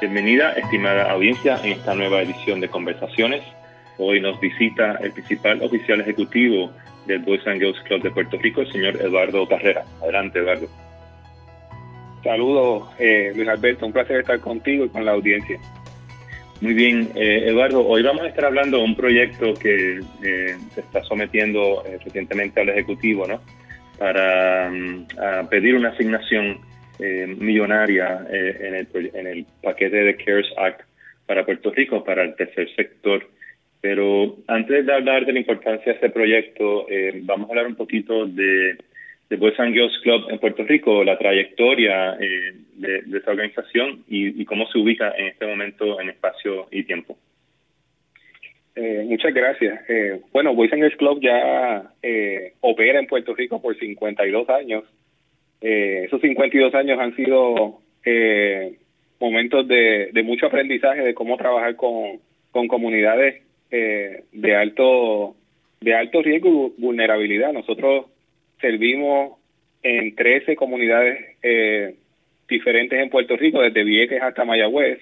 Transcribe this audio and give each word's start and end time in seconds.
Bienvenida, 0.00 0.52
estimada 0.52 1.10
audiencia, 1.10 1.60
en 1.62 1.72
esta 1.72 1.94
nueva 1.94 2.22
edición 2.22 2.58
de 2.58 2.68
Conversaciones. 2.68 3.42
Hoy 3.98 4.18
nos 4.18 4.40
visita 4.40 4.94
el 5.02 5.12
principal 5.12 5.62
oficial 5.62 6.00
ejecutivo 6.00 6.70
del 7.04 7.18
Boys 7.18 7.46
and 7.46 7.60
Girls 7.60 7.78
Club 7.82 8.00
de 8.00 8.10
Puerto 8.10 8.38
Rico, 8.38 8.62
el 8.62 8.72
señor 8.72 8.96
Eduardo 8.96 9.46
Carrera. 9.46 9.84
Adelante, 10.00 10.38
Eduardo. 10.38 10.68
Saludos, 12.24 12.88
eh, 12.98 13.30
Luis 13.36 13.46
Alberto. 13.46 13.84
Un 13.84 13.92
placer 13.92 14.20
estar 14.20 14.40
contigo 14.40 14.86
y 14.86 14.88
con 14.88 15.04
la 15.04 15.12
audiencia. 15.12 15.60
Muy 16.62 16.72
bien, 16.72 17.10
eh, 17.14 17.44
Eduardo. 17.48 17.86
Hoy 17.86 18.02
vamos 18.02 18.22
a 18.22 18.28
estar 18.28 18.46
hablando 18.46 18.78
de 18.78 18.84
un 18.84 18.96
proyecto 18.96 19.52
que 19.52 20.00
eh, 20.22 20.56
se 20.74 20.80
está 20.80 21.04
sometiendo 21.04 21.84
eh, 21.84 21.98
recientemente 22.02 22.58
al 22.62 22.70
Ejecutivo, 22.70 23.26
¿no? 23.26 23.42
Para 23.98 24.70
mm, 24.70 25.48
pedir 25.50 25.74
una 25.74 25.90
asignación 25.90 26.69
millonaria 27.38 28.26
en 28.30 28.74
el, 28.74 29.10
en, 29.14 29.26
el, 29.26 29.46
paquete 29.62 29.96
de 29.96 30.16
CARES 30.16 30.46
Act 30.56 30.82
para 31.26 31.44
Puerto 31.44 31.70
Rico, 31.70 32.04
para 32.04 32.24
el 32.24 32.34
tercer 32.34 32.68
sector. 32.74 33.26
Pero 33.80 34.36
antes 34.46 34.84
de 34.84 34.92
hablar 34.92 35.24
de 35.24 35.32
la 35.32 35.38
importancia 35.38 35.86
de 35.86 35.92
este 35.92 36.10
proyecto, 36.10 36.86
vamos 37.22 37.48
a 37.48 37.50
hablar 37.50 37.66
un 37.66 37.76
poquito 37.76 38.26
de 38.26 38.76
de 39.30 39.36
Boys 39.36 39.58
and 39.60 39.72
Girls 39.72 39.96
Club 40.02 40.26
en 40.28 40.38
Puerto 40.40 40.64
Rico, 40.64 41.04
la 41.04 41.16
trayectoria 41.16 42.14
eh, 42.20 42.52
de, 42.74 43.02
de, 43.02 43.18
esa 43.18 43.30
organización 43.30 44.04
y, 44.08 44.44
cómo 44.44 44.66
se 44.66 44.78
ubica 44.78 45.12
en 45.16 45.28
este 45.28 45.46
momento 45.46 46.00
en 46.00 46.10
espacio 46.10 46.66
y 46.72 46.82
tiempo. 46.82 47.16
Eh, 48.74 49.04
muchas 49.06 49.32
gracias. 49.32 49.88
Eh, 49.88 50.20
bueno, 50.32 50.52
Boys 50.54 50.72
and 50.72 50.82
Girls 50.82 50.96
Club 50.96 51.20
ya 51.22 51.92
opera 52.60 52.98
en 52.98 53.06
Puerto 53.06 53.32
Rico 53.34 53.62
por 53.62 53.78
52 53.78 54.48
años. 54.50 54.84
Esos 55.60 56.20
52 56.20 56.74
años 56.74 56.98
han 56.98 57.14
sido 57.16 57.80
momentos 59.20 59.68
de, 59.68 60.10
de, 60.12 60.22
mucho 60.22 60.46
aprendizaje 60.46 61.02
de 61.02 61.14
cómo 61.14 61.36
trabajar 61.36 61.76
con, 61.76 62.18
con 62.50 62.66
comunidades 62.68 63.42
de 63.70 64.56
alto 64.56 65.36
de 65.80 65.94
alto 65.94 66.22
riesgo 66.22 66.72
y 66.76 66.80
vulnerabilidad. 66.80 67.52
Nosotros 67.52 68.06
servimos 68.60 69.38
en 69.82 70.14
13 70.14 70.56
comunidades 70.56 71.36
eh, 71.42 71.94
diferentes 72.48 73.00
en 73.00 73.10
Puerto 73.10 73.36
Rico, 73.36 73.62
desde 73.62 73.84
Vieques 73.84 74.22
hasta 74.22 74.44
Mayagüez, 74.44 74.98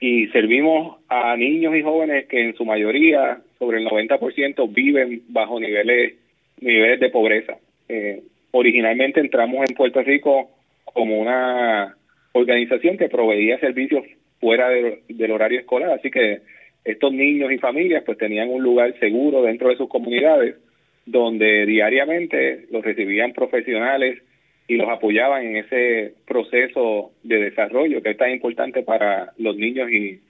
y 0.00 0.26
servimos 0.28 0.98
a 1.08 1.36
niños 1.36 1.74
y 1.74 1.82
jóvenes 1.82 2.26
que 2.26 2.42
en 2.42 2.54
su 2.54 2.64
mayoría, 2.64 3.40
sobre 3.58 3.78
el 3.78 3.86
90%, 3.86 4.72
viven 4.74 5.22
bajo 5.28 5.58
niveles, 5.58 6.14
niveles 6.60 7.00
de 7.00 7.08
pobreza. 7.08 7.56
Eh, 7.88 8.22
originalmente 8.54 9.18
entramos 9.20 9.68
en 9.68 9.74
Puerto 9.74 10.00
Rico 10.02 10.48
como 10.84 11.18
una 11.18 11.96
organización 12.32 12.96
que 12.96 13.08
proveía 13.08 13.58
servicios 13.58 14.04
fuera 14.40 14.68
del 14.68 15.30
horario 15.30 15.58
escolar, 15.58 15.90
así 15.90 16.10
que 16.10 16.42
estos 16.84 17.12
niños 17.12 17.50
y 17.50 17.58
familias 17.58 18.04
pues 18.06 18.16
tenían 18.16 18.50
un 18.50 18.62
lugar 18.62 18.96
seguro 19.00 19.42
dentro 19.42 19.70
de 19.70 19.76
sus 19.76 19.88
comunidades 19.88 20.56
donde 21.04 21.66
diariamente 21.66 22.66
los 22.70 22.84
recibían 22.84 23.32
profesionales 23.32 24.22
y 24.68 24.76
los 24.76 24.88
apoyaban 24.88 25.44
en 25.46 25.56
ese 25.56 26.14
proceso 26.24 27.10
de 27.24 27.36
desarrollo 27.38 28.02
que 28.02 28.10
es 28.10 28.16
tan 28.16 28.30
importante 28.30 28.82
para 28.82 29.32
los 29.36 29.56
niños 29.56 29.90
y, 29.90 30.20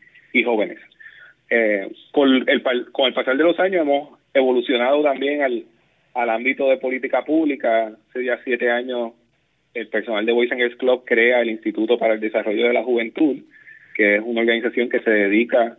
jóvenes. 0.42 0.78
Eh, 1.50 1.88
con, 2.10 2.48
el, 2.48 2.62
con 2.90 3.06
el 3.06 3.14
pasar 3.14 3.36
de 3.36 3.44
los 3.44 3.58
años 3.60 3.82
hemos 3.82 4.18
evolucionado 4.32 5.02
también 5.02 5.42
al, 5.42 5.64
al 6.14 6.30
ámbito 6.30 6.68
de 6.70 6.78
política 6.78 7.24
pública. 7.24 7.92
Hace 8.08 8.24
ya 8.24 8.40
siete 8.44 8.70
años 8.70 9.12
el 9.74 9.88
personal 9.88 10.24
de 10.24 10.32
Boys 10.32 10.52
and 10.52 10.60
Girls 10.60 10.76
Club 10.76 11.04
crea 11.04 11.40
el 11.40 11.50
Instituto 11.50 11.98
para 11.98 12.14
el 12.14 12.20
Desarrollo 12.20 12.68
de 12.68 12.72
la 12.72 12.84
Juventud, 12.84 13.38
que 13.94 14.16
es 14.16 14.22
una 14.24 14.40
organización 14.40 14.88
que 14.88 15.00
se 15.00 15.10
dedica 15.10 15.76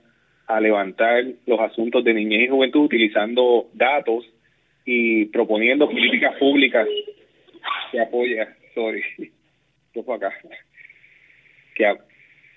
a 0.48 0.60
levantar 0.60 1.24
los 1.46 1.60
asuntos 1.60 2.04
de 2.04 2.14
niñez 2.14 2.44
y 2.44 2.48
juventud 2.50 2.82
utilizando 2.82 3.68
datos 3.74 4.26
y 4.86 5.26
proponiendo 5.26 5.90
políticas 5.90 6.36
públicas 6.38 6.88
que 7.92 8.00
apoyen, 8.00 8.48
sorry, 8.74 9.02
acá, 10.14 10.32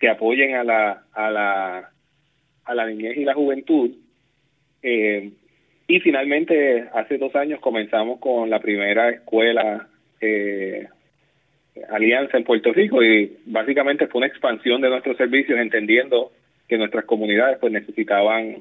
que 0.01 0.09
apoyen 0.09 0.55
a 0.55 0.65
la, 0.65 1.05
a 1.13 1.31
la, 1.31 1.91
a 2.65 2.75
la 2.75 2.87
niñez 2.87 3.17
y 3.17 3.25
la 3.25 3.35
juventud. 3.35 3.91
Eh, 4.83 5.31
y 5.89 6.01
finalmente, 6.01 6.85
hace 6.95 7.19
dos 7.19 7.35
años 7.35 7.61
comenzamos 7.61 8.21
con 8.21 8.49
la 8.51 8.61
primera 8.61 9.11
escuela 9.11 9.89
eh, 10.21 10.87
Alianza 11.91 12.37
en 12.37 12.45
Puerto 12.45 12.73
Rico 12.73 13.03
y 13.03 13.39
básicamente 13.47 14.07
fue 14.07 14.21
una 14.21 14.27
expansión 14.27 14.81
de 14.81 14.91
nuestros 14.91 15.17
servicios 15.17 15.59
entendiendo 15.59 16.31
que 16.69 16.77
nuestras 16.77 17.05
comunidades 17.07 17.59
pues 17.59 17.73
necesitaban 17.73 18.59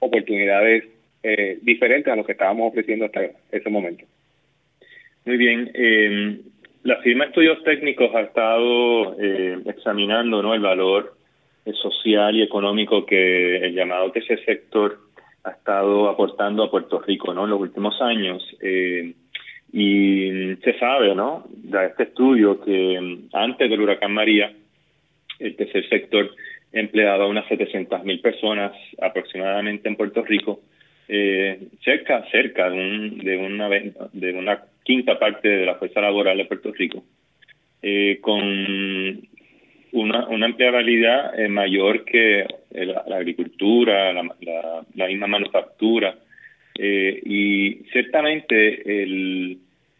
oportunidades 0.00 0.84
eh, 1.22 1.58
diferente 1.62 2.10
a 2.10 2.16
lo 2.16 2.24
que 2.24 2.32
estábamos 2.32 2.68
ofreciendo 2.68 3.06
hasta 3.06 3.20
ese 3.52 3.70
momento. 3.70 4.04
Muy 5.24 5.36
bien. 5.36 5.70
Eh, 5.72 6.40
la 6.82 6.96
firma 6.96 7.24
Estudios 7.24 7.62
Técnicos 7.64 8.14
ha 8.14 8.20
estado 8.20 9.18
eh, 9.18 9.58
examinando 9.66 10.42
¿no? 10.42 10.54
el 10.54 10.60
valor 10.60 11.14
eh, 11.64 11.72
social 11.72 12.36
y 12.36 12.42
económico 12.42 13.06
que 13.06 13.56
el 13.56 13.74
llamado 13.74 14.12
tercer 14.12 14.44
sector 14.44 14.98
ha 15.44 15.50
estado 15.50 16.08
aportando 16.08 16.64
a 16.64 16.70
Puerto 16.70 17.00
Rico 17.00 17.32
¿no? 17.34 17.44
en 17.44 17.50
los 17.50 17.60
últimos 17.60 18.00
años. 18.00 18.42
Eh, 18.60 19.14
y 19.72 20.54
se 20.62 20.78
sabe, 20.78 21.14
¿no? 21.14 21.44
De 21.48 21.86
este 21.86 22.04
estudio 22.04 22.60
que 22.60 23.18
antes 23.32 23.68
del 23.68 23.80
huracán 23.80 24.12
María, 24.12 24.52
el 25.40 25.56
tercer 25.56 25.88
sector 25.88 26.30
empleaba 26.72 27.26
unas 27.26 27.46
700 27.48 28.04
mil 28.04 28.20
personas 28.20 28.72
aproximadamente 29.00 29.88
en 29.88 29.96
Puerto 29.96 30.22
Rico 30.22 30.60
eh, 31.08 31.68
cerca 31.84 32.24
cerca 32.30 32.70
de, 32.70 32.78
un, 32.78 33.18
de 33.18 33.36
una 33.36 33.68
de 33.68 34.32
una 34.32 34.62
quinta 34.82 35.18
parte 35.18 35.48
de 35.48 35.66
la 35.66 35.74
fuerza 35.74 36.00
laboral 36.00 36.38
de 36.38 36.46
Puerto 36.46 36.72
Rico 36.72 37.04
eh, 37.82 38.18
con 38.20 39.28
una, 39.94 40.28
una 40.28 40.46
empleabilidad 40.46 41.38
eh, 41.38 41.48
mayor 41.48 42.04
que 42.04 42.46
la, 42.70 43.04
agricultura 43.16 44.12
la, 44.12 45.06
misma 45.06 45.26
manufactura 45.26 46.14
eh, 46.78 47.20
y 47.24 47.74
ciertamente 47.92 49.56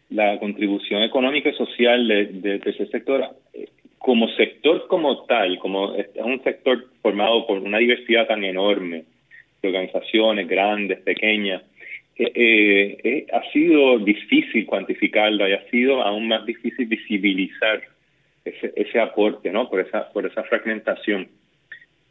la 0.09 0.37
contribución 0.39 1.03
económica 1.03 1.49
y 1.49 1.53
social 1.55 2.07
del 2.07 2.41
de, 2.41 2.61
ese 2.65 2.85
sector 2.87 3.25
eh, 3.53 3.67
como 3.97 4.27
sector 4.29 4.87
como 4.87 5.23
tal 5.25 5.57
como 5.59 5.95
es 5.95 6.07
un 6.15 6.43
sector 6.43 6.85
formado 7.01 7.47
por 7.47 7.59
una 7.59 7.79
diversidad 7.79 8.27
tan 8.27 8.43
enorme 8.43 9.05
organizaciones 9.65 10.47
grandes, 10.47 10.99
pequeñas. 10.99 11.63
Eh, 12.17 12.97
eh, 13.03 13.25
ha 13.33 13.51
sido 13.51 13.99
difícil 13.99 14.65
cuantificarla 14.65 15.49
y 15.49 15.53
ha 15.53 15.69
sido 15.69 16.01
aún 16.01 16.29
más 16.29 16.45
difícil 16.45 16.85
visibilizar 16.85 17.81
ese, 18.45 18.71
ese 18.75 18.99
aporte, 18.99 19.51
¿no? 19.51 19.69
Por 19.69 19.81
esa, 19.81 20.11
por 20.13 20.25
esa 20.25 20.43
fragmentación. 20.43 21.27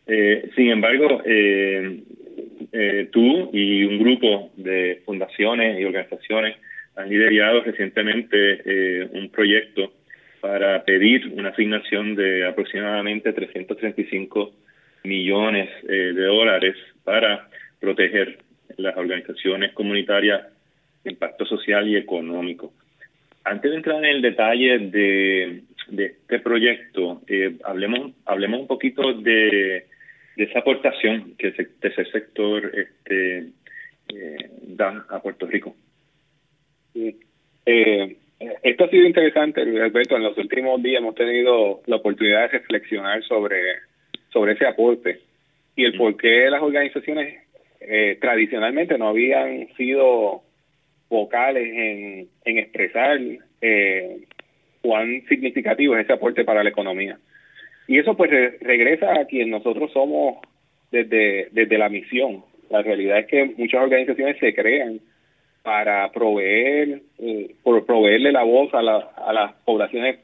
Eh, 0.07 0.51
sin 0.55 0.71
embargo, 0.71 1.23
eh, 1.25 2.01
eh, 2.73 3.09
tú 3.11 3.51
y 3.53 3.85
un 3.85 3.99
grupo 3.99 4.51
de 4.57 5.03
fundaciones 5.05 5.81
y 5.81 5.85
organizaciones 5.85 6.57
han 6.97 7.09
liderado 7.09 7.63
recientemente 7.63 9.09
un 9.13 9.29
proyecto 9.31 9.93
para 10.41 10.85
pedir 10.85 11.33
una 11.35 11.49
asignación 11.49 12.15
de 12.15 12.47
aproximadamente 12.47 13.33
335 13.33 14.53
millones 15.03 15.71
de 15.83 16.13
dólares 16.13 16.77
para 17.03 17.49
proteger 17.81 18.39
las 18.77 18.97
organizaciones 18.97 19.73
comunitarias 19.73 20.43
de 21.03 21.11
impacto 21.11 21.45
social 21.47 21.89
y 21.89 21.97
económico. 21.97 22.73
Antes 23.43 23.73
de 23.73 23.77
entrar 23.77 23.99
en 23.99 24.17
el 24.17 24.23
detalle 24.23 24.79
de, 24.79 25.63
de 25.89 26.07
este 26.07 26.41
proyecto, 26.41 27.23
eh, 27.27 27.57
hablemos, 27.65 28.13
hablemos 28.25 28.61
un 28.61 28.67
poquito 28.67 29.13
de, 29.13 29.87
de 30.37 30.45
esa 30.45 30.61
aportación 30.61 31.35
que 31.39 31.49
ese 31.49 31.65
tercer 31.81 32.11
sector 32.11 32.73
este, 32.75 33.49
eh, 34.09 34.51
da 34.63 35.07
a 35.09 35.21
Puerto 35.21 35.47
Rico. 35.47 35.75
Eh, 36.95 38.17
esto 38.63 38.85
ha 38.85 38.89
sido 38.89 39.07
interesante, 39.07 39.63
Alberto. 39.63 40.17
En 40.17 40.23
los 40.23 40.37
últimos 40.37 40.83
días 40.83 41.01
hemos 41.01 41.15
tenido 41.15 41.83
la 41.87 41.97
oportunidad 41.97 42.43
de 42.43 42.59
reflexionar 42.59 43.23
sobre 43.25 43.61
sobre 44.35 44.53
ese 44.53 44.67
aporte 44.67 45.21
y 45.77 45.85
el 45.85 45.97
por 45.97 46.17
qué 46.17 46.51
las 46.51 46.61
organizaciones 46.61 47.41
eh, 47.81 48.19
tradicionalmente 48.21 48.99
no 48.99 49.09
habían 49.09 49.69
sido 49.77 50.43
vocales 51.09 51.67
en, 51.73 52.29
en 52.45 52.59
expresar 52.59 53.19
eh, 53.61 54.19
cuán 54.85 55.23
significativo 55.31 55.97
es 55.97 56.05
ese 56.05 56.13
aporte 56.13 56.45
para 56.45 56.63
la 56.63 56.69
economía. 56.69 57.19
Y 57.89 57.99
eso 57.99 58.15
pues 58.15 58.31
regresa 58.61 59.19
a 59.19 59.25
quien 59.25 59.49
nosotros 59.49 59.91
somos 59.93 60.41
desde, 60.91 61.49
desde 61.53 61.79
la 61.79 61.89
misión. 61.89 62.45
La 62.69 62.83
realidad 62.83 63.21
es 63.21 63.27
que 63.27 63.55
muchas 63.57 63.83
organizaciones 63.83 64.39
se 64.39 64.55
crean 64.55 65.01
para 65.63 66.13
proveer, 66.13 67.01
eh, 67.19 67.55
por 67.63 67.87
proveerle 67.87 68.31
la 68.31 68.43
voz 68.43 68.75
a, 68.75 68.83
la, 68.83 68.97
a 69.17 69.33
las 69.33 69.55
poblaciones 69.65 70.19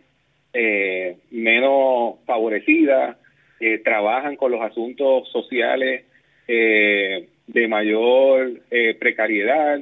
eh, 0.52 1.16
menos 1.30 2.16
favorecidas, 2.26 3.16
eh, 3.60 3.78
trabajan 3.78 4.36
con 4.36 4.52
los 4.52 4.60
asuntos 4.60 5.26
sociales 5.30 6.04
eh, 6.48 7.28
de 7.46 7.68
mayor 7.68 8.60
eh, 8.70 8.94
precariedad 9.00 9.80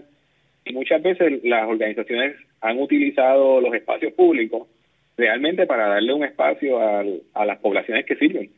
y 0.64 0.72
muchas 0.72 1.02
veces 1.02 1.42
las 1.42 1.68
organizaciones 1.68 2.36
han 2.60 2.78
utilizado 2.80 3.60
los 3.60 3.74
espacios 3.74 4.12
públicos 4.12 4.68
realmente 5.16 5.66
para 5.66 5.88
darle 5.88 6.12
un 6.12 6.24
espacio 6.24 6.78
a 6.80 7.44
las 7.44 7.58
poblaciones 7.58 8.06
que 8.06 8.16
sirven. 8.16 8.50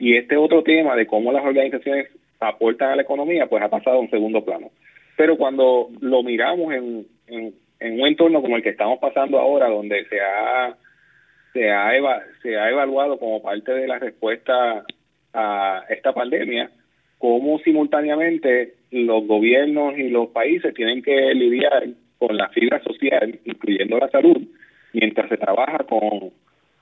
y 0.00 0.16
este 0.16 0.36
otro 0.36 0.62
tema 0.62 0.96
de 0.96 1.06
cómo 1.06 1.32
las 1.32 1.44
organizaciones 1.44 2.08
aportan 2.40 2.90
a 2.90 2.96
la 2.96 3.02
economía, 3.02 3.46
pues 3.46 3.62
ha 3.62 3.68
pasado 3.68 3.96
a 3.96 4.00
un 4.00 4.10
segundo 4.10 4.44
plano. 4.44 4.70
Pero 5.16 5.36
cuando 5.36 5.90
lo 6.00 6.22
miramos 6.22 6.74
en, 6.74 7.06
en, 7.28 7.54
un 8.00 8.06
entorno 8.06 8.42
como 8.42 8.56
el 8.56 8.62
que 8.62 8.70
estamos 8.70 8.98
pasando 8.98 9.38
ahora, 9.38 9.68
donde 9.68 10.04
se 10.06 10.20
ha, 10.20 10.76
se, 11.52 11.70
ha 11.70 11.92
se 12.42 12.56
ha 12.58 12.70
evaluado 12.70 13.18
como 13.18 13.42
parte 13.42 13.72
de 13.72 13.86
la 13.86 13.98
respuesta 13.98 14.84
a 15.32 15.84
esta 15.88 16.12
pandemia, 16.12 16.70
cómo 17.18 17.58
simultáneamente 17.60 18.74
los 18.90 19.26
gobiernos 19.26 19.96
y 19.98 20.08
los 20.08 20.28
países 20.28 20.74
tienen 20.74 21.02
que 21.02 21.34
lidiar 21.34 21.84
con 22.26 22.36
la 22.36 22.48
fibra 22.48 22.82
social, 22.82 23.38
incluyendo 23.44 23.98
la 23.98 24.08
salud, 24.08 24.40
mientras 24.92 25.28
se 25.28 25.36
trabaja 25.36 25.78
con, 25.78 26.30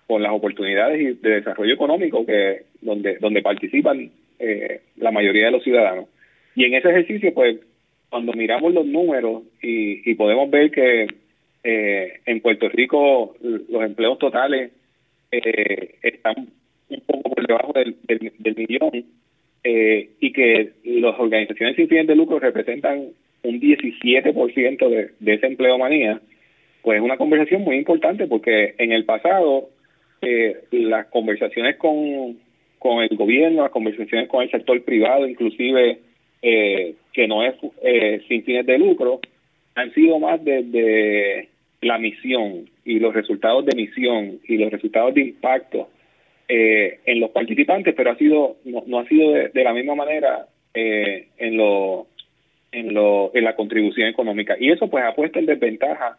con 0.06 0.22
las 0.22 0.32
oportunidades 0.32 1.20
de 1.20 1.30
desarrollo 1.30 1.74
económico 1.74 2.24
que 2.24 2.62
donde 2.80 3.16
donde 3.18 3.42
participan 3.42 4.10
eh, 4.38 4.80
la 4.96 5.10
mayoría 5.10 5.46
de 5.46 5.52
los 5.52 5.62
ciudadanos. 5.62 6.06
Y 6.54 6.64
en 6.64 6.74
ese 6.74 6.90
ejercicio, 6.90 7.32
pues, 7.32 7.58
cuando 8.10 8.32
miramos 8.34 8.74
los 8.74 8.86
números 8.86 9.42
y, 9.62 10.14
podemos 10.14 10.50
ver 10.50 10.70
que 10.70 11.06
eh, 11.64 12.20
en 12.26 12.40
Puerto 12.40 12.68
Rico 12.68 13.34
los 13.40 13.82
empleos 13.82 14.18
totales 14.18 14.70
eh, 15.30 15.94
están 16.02 16.48
un 16.90 17.00
poco 17.06 17.30
por 17.30 17.46
debajo 17.46 17.72
del, 17.72 17.96
del, 18.38 18.56
millón 18.56 19.06
eh, 19.64 20.10
y 20.20 20.32
que 20.32 20.72
las 20.84 21.18
organizaciones 21.18 21.76
sin 21.76 21.88
fines 21.88 22.06
de 22.06 22.16
lucro 22.16 22.38
representan 22.38 23.08
un 23.42 23.60
17% 23.60 24.88
de, 24.88 25.10
de 25.18 25.34
ese 25.34 25.46
empleo 25.46 25.78
manía, 25.78 26.20
pues 26.82 26.98
es 26.98 27.02
una 27.02 27.16
conversación 27.16 27.62
muy 27.62 27.76
importante 27.76 28.26
porque 28.26 28.74
en 28.78 28.92
el 28.92 29.04
pasado 29.04 29.68
las 30.70 31.06
conversaciones 31.06 31.76
con, 31.76 32.38
con 32.78 33.02
el 33.02 33.16
gobierno, 33.16 33.62
las 33.62 33.72
conversaciones 33.72 34.28
con 34.28 34.42
el 34.42 34.50
sector 34.50 34.80
privado, 34.84 35.26
inclusive 35.26 35.98
eh, 36.42 36.94
que 37.12 37.28
no 37.28 37.44
es 37.44 37.54
eh, 37.82 38.20
sin 38.28 38.44
fines 38.44 38.66
de 38.66 38.78
lucro, 38.78 39.20
han 39.74 39.92
sido 39.94 40.18
más 40.18 40.42
de, 40.44 41.48
la 41.80 41.98
misión 41.98 42.70
y 42.84 43.00
los 43.00 43.12
resultados 43.12 43.66
de 43.66 43.74
misión 43.74 44.38
y 44.46 44.56
los 44.56 44.70
resultados 44.70 45.14
de 45.14 45.22
impacto 45.22 45.88
eh, 46.48 47.00
en 47.06 47.18
los 47.18 47.30
participantes, 47.30 47.92
pero 47.96 48.12
ha 48.12 48.16
sido 48.16 48.56
no, 48.64 48.84
no 48.86 49.00
ha 49.00 49.08
sido 49.08 49.32
de, 49.32 49.64
la 49.64 49.72
misma 49.72 49.96
manera 49.96 50.46
eh, 50.74 51.26
en 51.38 51.56
lo 51.56 52.06
en 52.72 52.94
lo 52.94 53.30
en 53.34 53.44
la 53.44 53.54
contribución 53.54 54.08
económica 54.08 54.56
y 54.58 54.70
eso 54.70 54.88
pues 54.88 55.04
ha 55.04 55.14
puesto 55.14 55.38
en 55.38 55.46
desventaja 55.46 56.18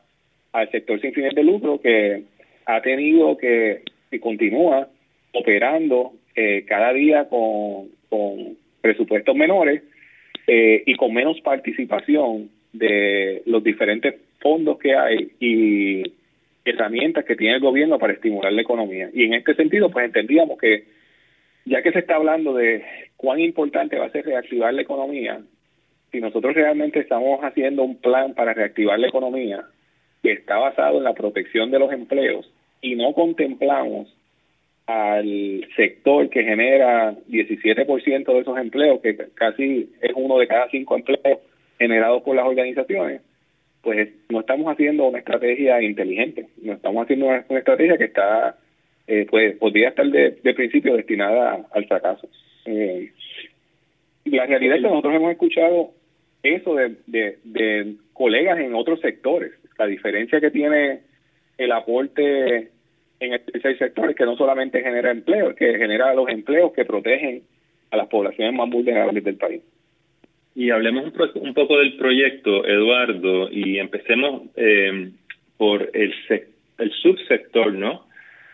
al 0.52 0.70
sector 0.72 1.02
sin 1.02 1.14
fines 1.14 1.36
de 1.36 1.44
lucro 1.44 1.82
que 1.82 2.24
ha 2.66 2.82
tenido 2.82 3.38
que 3.38 3.82
y 4.12 4.20
continúa 4.20 4.88
operando 5.34 6.14
eh, 6.36 6.64
cada 6.68 6.94
día 6.94 7.28
con, 7.28 7.90
con 8.10 8.58
presupuestos 8.82 9.36
menores 9.36 9.82
eh, 10.48 10.84
y 10.86 10.96
con 10.96 11.14
menos 11.14 11.42
participación 11.42 12.50
de 12.72 13.42
los 13.46 13.64
diferentes 13.64 14.16
fondos 14.40 14.78
que 14.78 14.96
hay 14.96 15.32
y 15.40 16.04
herramientas 16.66 17.26
que 17.26 17.36
tiene 17.36 17.56
el 17.56 17.62
gobierno 17.62 18.00
para 18.00 18.14
estimular 18.14 18.52
la 18.52 18.62
economía. 18.62 19.10
Y 19.14 19.26
en 19.26 19.34
este 19.34 19.54
sentido, 19.56 19.90
pues 19.90 20.06
entendíamos 20.06 20.58
que 20.58 20.86
ya 21.66 21.82
que 21.82 21.92
se 21.92 22.00
está 22.00 22.16
hablando 22.16 22.54
de 22.54 22.84
cuán 23.16 23.40
importante 23.40 23.98
va 23.98 24.06
a 24.06 24.12
ser 24.12 24.26
reactivar 24.26 24.74
la 24.74 24.82
economía, 24.82 25.42
si 26.14 26.22
nosotros 26.22 26.54
realmente 26.54 27.00
estamos 27.00 27.40
haciendo 27.42 27.84
un 27.84 27.98
plan 27.98 28.36
para 28.36 28.54
reactivar 28.54 29.00
la 29.00 29.08
economía 29.08 29.66
que 30.22 30.32
está 30.32 30.58
basado 30.58 31.00
en 31.00 31.04
la 31.04 31.14
protección 31.14 31.72
de 31.72 31.80
los 31.80 31.92
empleos 31.92 32.50
y 32.82 32.96
no 32.96 33.14
contemplamos 33.14 34.16
al 34.86 35.68
sector 35.76 36.30
que 36.30 36.44
genera 36.44 37.16
17% 37.30 38.26
de 38.26 38.40
esos 38.40 38.58
empleos, 38.60 39.02
que 39.02 39.18
casi 39.34 39.90
es 40.02 40.12
uno 40.16 40.38
de 40.38 40.48
cada 40.48 40.70
cinco 40.70 40.96
empleos 40.96 41.40
generados 41.80 42.22
por 42.22 42.36
las 42.36 42.46
organizaciones, 42.46 43.22
pues 43.82 44.10
no 44.30 44.42
estamos 44.42 44.72
haciendo 44.72 45.08
una 45.08 45.18
estrategia 45.18 45.82
inteligente, 45.82 46.48
no 46.62 46.74
estamos 46.74 47.04
haciendo 47.04 47.26
una, 47.26 47.38
estrategia 47.40 47.98
que 47.98 48.06
está, 48.06 48.58
eh, 49.08 49.26
pues 49.30 49.58
podría 49.58 49.90
estar 49.90 50.06
de, 50.06 50.32
principio 50.54 50.96
destinada 50.96 51.66
al 51.72 51.86
fracaso. 51.88 52.30
Eh, 52.66 53.12
la 54.26 54.46
realidad 54.46 54.78
es 54.78 54.84
que 54.84 54.90
nosotros 54.90 55.16
hemos 55.16 55.32
escuchado 55.32 55.92
eso 56.44 56.76
de, 56.76 56.98
de, 57.44 57.96
colegas 58.12 58.60
en 58.60 58.76
otros 58.76 59.00
sectores, 59.00 59.54
la 59.80 59.88
diferencia 59.88 60.40
que 60.40 60.52
tiene 60.52 61.00
el 61.58 61.72
aporte 61.72 62.70
en 63.20 63.34
el 63.34 63.42
tercer 63.42 63.78
sector 63.78 64.14
que 64.14 64.26
no 64.26 64.36
solamente 64.36 64.84
genera 64.84 65.12
empleo, 65.12 65.56
que 65.56 65.78
genera 65.78 66.14
los 66.14 66.30
empleos 66.30 66.74
que 66.74 66.86
protegen 66.86 67.44
a 67.92 67.98
las 67.98 68.08
poblaciones 68.08 68.54
más 68.54 68.70
vulnerables 68.70 69.24
del 69.24 69.38
país. 69.38 69.62
Y 70.56 70.70
hablemos 70.70 71.06
un, 71.36 71.54
poco 71.54 71.80
del 71.80 71.98
proyecto, 71.98 72.66
Eduardo, 72.66 73.50
y 73.50 73.80
empecemos 73.80 74.44
eh, 74.56 75.10
por 75.58 75.90
el, 75.94 76.14
el 76.78 76.92
subsector 76.92 77.74
¿no? 77.74 78.06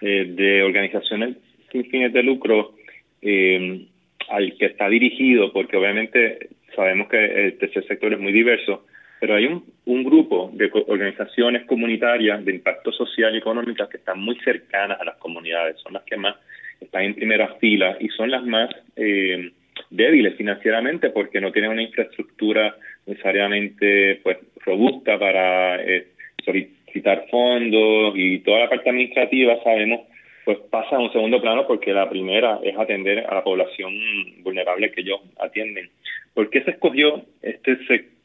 Eh, 0.01 0.25
de 0.29 0.63
organizaciones 0.63 1.35
sin 1.71 1.83
fines 1.89 2.13
de 2.13 2.23
lucro 2.23 2.75
eh, 3.21 3.85
al 4.29 4.57
que 4.57 4.67
está 4.67 4.87
dirigido, 4.87 5.51
porque 5.51 5.75
obviamente 5.75 6.49
sabemos 6.75 7.07
que 7.09 7.47
el 7.47 7.57
tercer 7.57 7.85
sector 7.85 8.13
es 8.13 8.19
muy 8.19 8.31
diverso, 8.31 8.85
pero 9.19 9.35
hay 9.35 9.45
un, 9.45 9.65
un 9.85 10.03
grupo 10.03 10.49
de 10.53 10.69
organizaciones 10.87 11.65
comunitarias 11.65 12.43
de 12.45 12.53
impacto 12.53 12.91
social 12.91 13.33
y 13.35 13.39
económico 13.39 13.87
que 13.89 13.97
están 13.97 14.19
muy 14.19 14.37
cercanas 14.39 14.99
a 14.99 15.05
las 15.05 15.17
comunidades, 15.17 15.77
son 15.81 15.93
las 15.93 16.03
que 16.03 16.17
más 16.17 16.35
están 16.79 17.03
en 17.03 17.15
primera 17.15 17.55
fila 17.55 17.97
y 17.99 18.07
son 18.09 18.31
las 18.31 18.43
más 18.43 18.69
eh, 18.95 19.51
débiles 19.89 20.35
financieramente 20.35 21.09
porque 21.09 21.41
no 21.41 21.51
tienen 21.51 21.71
una 21.71 21.81
infraestructura 21.81 22.75
necesariamente 23.05 24.19
pues 24.23 24.37
robusta 24.65 25.17
para 25.17 25.81
eh, 25.83 26.07
solicitar 26.43 27.25
fondos 27.29 28.13
y 28.15 28.39
toda 28.39 28.59
la 28.59 28.69
parte 28.69 28.89
administrativa 28.89 29.61
sabemos 29.63 30.01
pues 30.45 30.57
pasa 30.71 30.95
a 30.95 30.99
un 30.99 31.11
segundo 31.11 31.41
plano 31.41 31.67
porque 31.67 31.93
la 31.93 32.09
primera 32.09 32.59
es 32.63 32.77
atender 32.77 33.19
a 33.19 33.35
la 33.35 33.43
población 33.43 33.93
vulnerable 34.41 34.91
que 34.91 35.01
ellos 35.01 35.19
atienden. 35.39 35.89
¿Por 36.33 36.49
qué 36.49 36.63
se 36.63 36.71
escogió 36.71 37.25
este 37.41 37.77
sector? 37.85 38.19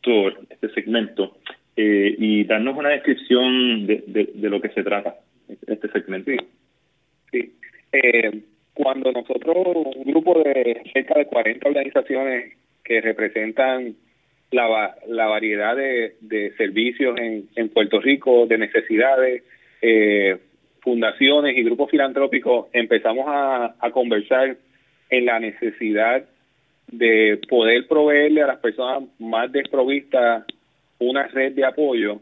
este 0.51 0.69
segmento, 0.71 1.37
eh, 1.77 2.15
y 2.19 2.45
darnos 2.45 2.77
una 2.77 2.91
descripción 2.91 3.87
de, 3.87 4.31
de, 4.35 4.51
lo 4.51 4.61
que 4.61 4.69
se 4.71 4.83
trata 4.83 5.17
este 5.67 5.89
segmento. 5.89 6.31
Sí. 7.31 7.53
Eh, 7.93 8.41
cuando 8.75 9.13
nosotros, 9.13 9.57
un 9.97 10.05
grupo 10.05 10.43
de 10.43 10.83
cerca 10.93 11.19
de 11.19 11.27
40 11.27 11.69
organizaciones 11.69 12.55
que 12.83 13.01
representan 13.01 13.95
la, 14.51 14.97
la 15.09 15.27
variedad 15.27 15.77
de, 15.77 16.17
de 16.21 16.53
servicios 16.57 17.19
en, 17.19 17.49
en 17.57 17.69
Puerto 17.69 18.01
Rico, 18.01 18.47
de 18.47 18.59
necesidades, 18.59 19.43
eh, 19.81 20.39
fundaciones 20.81 21.57
y 21.57 21.63
grupos 21.63 21.91
filantrópicos, 21.91 22.67
empezamos 22.73 23.27
a, 23.29 23.75
a 23.79 23.91
conversar 23.91 24.57
en 25.11 25.27
la 25.27 25.39
necesidad 25.39 26.25
de 26.89 27.41
poder 27.49 27.87
proveerle 27.87 28.43
a 28.43 28.47
las 28.47 28.59
personas 28.59 29.05
más 29.19 29.51
desprovistas 29.51 30.45
una 30.99 31.27
red 31.29 31.53
de 31.53 31.65
apoyo, 31.65 32.21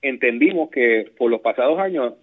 entendimos 0.00 0.70
que 0.70 1.10
por 1.16 1.30
los 1.30 1.40
pasados 1.40 1.78
años 1.78 2.14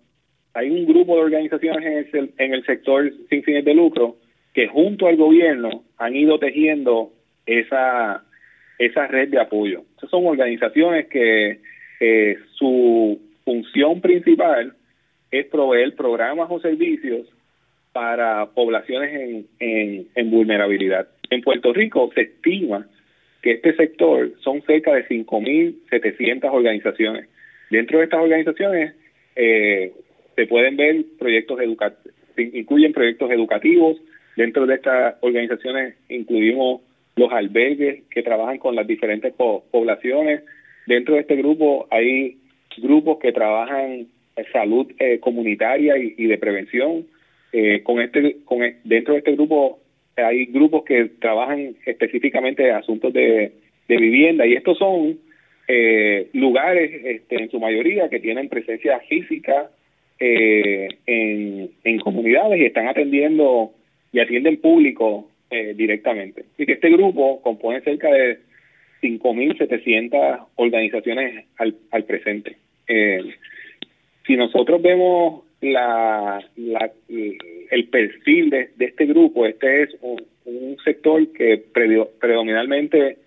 hay 0.53 0.69
un 0.69 0.85
grupo 0.85 1.15
de 1.15 1.21
organizaciones 1.21 2.07
en 2.13 2.53
el, 2.53 2.65
sector 2.65 3.11
sin 3.29 3.43
fines 3.43 3.63
de 3.63 3.73
lucro 3.73 4.17
que 4.53 4.67
junto 4.67 5.07
al 5.07 5.15
gobierno 5.15 5.83
han 5.97 6.15
ido 6.15 6.39
tejiendo 6.39 7.13
esa, 7.45 8.23
esa 8.77 9.07
red 9.07 9.29
de 9.29 9.39
apoyo. 9.39 9.83
Esas 9.97 10.09
son 10.09 10.25
organizaciones 10.25 11.07
que 11.07 11.61
eh, 11.99 12.37
su 12.55 13.21
función 13.45 14.01
principal 14.01 14.73
es 15.31 15.45
proveer 15.45 15.95
programas 15.95 16.47
o 16.49 16.59
servicios 16.59 17.27
para 17.93 18.47
poblaciones 18.47 19.47
en, 19.59 20.07
en 20.13 20.31
vulnerabilidad. 20.31 21.07
En 21.29 21.41
Puerto 21.41 21.73
Rico 21.73 22.11
se 22.13 22.21
estima 22.21 22.87
que 23.41 23.51
este 23.51 23.75
sector 23.75 24.31
son 24.39 24.61
cerca 24.63 24.93
de 24.93 25.07
5.700 25.07 26.49
organizaciones. 26.51 27.27
Dentro 27.69 27.99
de 27.99 28.05
estas 28.05 28.21
organizaciones 28.21 28.93
eh, 29.35 29.93
se 30.35 30.47
pueden 30.47 30.75
ver 30.75 31.05
proyectos 31.17 31.59
educativos, 31.61 32.13
incluyen 32.37 32.93
proyectos 32.93 33.31
educativos. 33.31 33.97
Dentro 34.35 34.65
de 34.65 34.75
estas 34.75 35.15
organizaciones 35.21 35.95
incluimos 36.09 36.81
los 37.15 37.31
albergues 37.31 38.03
que 38.09 38.23
trabajan 38.23 38.57
con 38.57 38.75
las 38.75 38.87
diferentes 38.87 39.33
poblaciones. 39.33 40.43
Dentro 40.87 41.15
de 41.15 41.21
este 41.21 41.35
grupo 41.35 41.87
hay 41.91 42.37
grupos 42.77 43.19
que 43.19 43.31
trabajan 43.31 44.07
salud 44.53 44.91
eh, 44.99 45.19
comunitaria 45.19 45.97
y, 45.97 46.25
de 46.25 46.37
prevención. 46.37 47.05
Eh, 47.51 47.81
con 47.83 47.99
este, 47.99 48.37
con 48.45 48.63
e, 48.63 48.77
dentro 48.83 49.13
de 49.13 49.19
este 49.19 49.33
grupo 49.33 49.79
hay 50.21 50.45
grupos 50.45 50.83
que 50.83 51.05
trabajan 51.19 51.75
específicamente 51.85 52.71
asuntos 52.71 53.13
de, 53.13 53.51
de 53.87 53.97
vivienda 53.97 54.45
y 54.45 54.53
estos 54.53 54.77
son 54.77 55.19
eh, 55.67 56.29
lugares, 56.33 56.91
este, 57.03 57.43
en 57.43 57.51
su 57.51 57.59
mayoría, 57.59 58.09
que 58.09 58.19
tienen 58.19 58.49
presencia 58.49 58.99
física 59.01 59.69
eh, 60.19 60.87
en, 61.05 61.69
en 61.83 61.99
comunidades 61.99 62.59
y 62.59 62.65
están 62.65 62.87
atendiendo 62.87 63.71
y 64.11 64.19
atienden 64.19 64.57
público 64.57 65.29
eh, 65.51 65.73
directamente. 65.75 66.45
Así 66.53 66.65
que 66.65 66.73
este 66.73 66.89
grupo 66.89 67.41
compone 67.41 67.81
cerca 67.81 68.11
de 68.11 68.39
5.700 69.01 70.47
organizaciones 70.55 71.45
al, 71.57 71.75
al 71.91 72.03
presente. 72.03 72.57
Eh, 72.87 73.21
si 74.25 74.35
nosotros 74.35 74.81
vemos 74.81 75.43
la, 75.61 76.43
la, 76.55 76.91
el 77.07 77.89
perfil 77.89 78.49
de, 78.49 78.69
de, 78.75 78.85
este 78.85 79.05
grupo, 79.05 79.45
este 79.45 79.83
es 79.83 79.89
un, 80.01 80.21
un 80.45 80.77
sector 80.83 81.31
que 81.33 81.57
predominantemente 81.57 83.17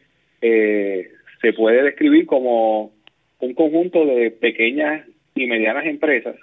eh, 0.41 1.12
se 1.41 1.53
puede 1.53 1.83
describir 1.83 2.27
como 2.27 2.93
un 3.41 3.55
conjunto 3.55 4.07
de 4.07 4.31
pequeñas 4.31 5.07
y 5.35 5.47
medianas 5.47 5.87
empresas. 5.87 6.37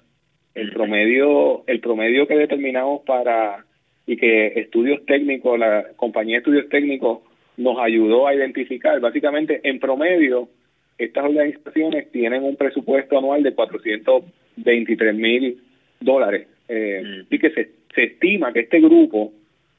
El 0.54 0.72
promedio, 0.74 1.64
el 1.68 1.80
promedio 1.80 2.28
que 2.28 2.36
determinamos 2.36 3.02
para 3.06 3.66
y 4.06 4.18
que 4.18 4.48
estudios 4.60 5.06
técnicos, 5.06 5.60
la 5.60 5.86
compañía 5.96 6.36
de 6.36 6.40
estudios 6.40 6.70
técnicos 6.70 7.20
nos 7.58 7.78
ayudó 7.80 8.28
a 8.28 8.34
identificar. 8.34 9.00
Básicamente, 9.00 9.62
en 9.64 9.80
promedio, 9.80 10.50
estas 10.98 11.26
organizaciones 11.26 12.12
tienen 12.12 12.44
un 12.44 12.56
presupuesto 12.56 13.18
anual 13.18 13.44
de 13.44 13.54
423 13.54 15.16
mil 15.16 15.62
dólares 16.00 16.48
eh, 16.68 17.02
mm. 17.04 17.34
y 17.34 17.40
que 17.40 17.50
se, 17.52 17.70
se, 17.94 18.04
estima 18.04 18.54
que 18.54 18.62
este 18.62 18.80
grupo 18.80 19.34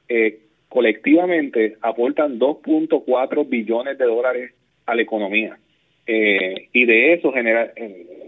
eh, 0.07 0.39
colectivamente 0.69 1.77
aportan 1.81 2.39
2.4 2.39 3.47
billones 3.47 3.97
de 3.97 4.05
dólares 4.05 4.53
a 4.85 4.95
la 4.95 5.01
economía. 5.01 5.57
Eh, 6.07 6.67
y 6.73 6.85
de 6.85 7.13
eso 7.13 7.31
genera, 7.31 7.71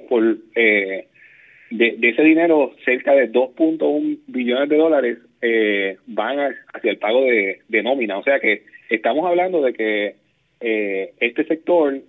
por, 0.08 0.38
de, 0.54 1.96
de, 1.98 2.10
ese 2.10 2.22
dinero, 2.22 2.72
cerca 2.86 3.14
de 3.14 3.32
2.1 3.32 4.20
billones 4.28 4.70
de 4.70 4.78
dólares 4.78 5.18
eh, 5.42 5.98
van 6.08 6.40
hacia 6.74 6.92
el 6.92 6.98
pago 6.98 7.26
de, 7.26 7.84
nómina. 7.84 8.18
O 8.18 8.24
sea 8.24 8.40
que 8.40 8.64
estamos 8.90 9.26
hablando 9.26 9.62
de 9.62 9.74
que 9.74 10.16
eh, 10.62 11.14
este 11.20 11.44
sector 11.46 12.00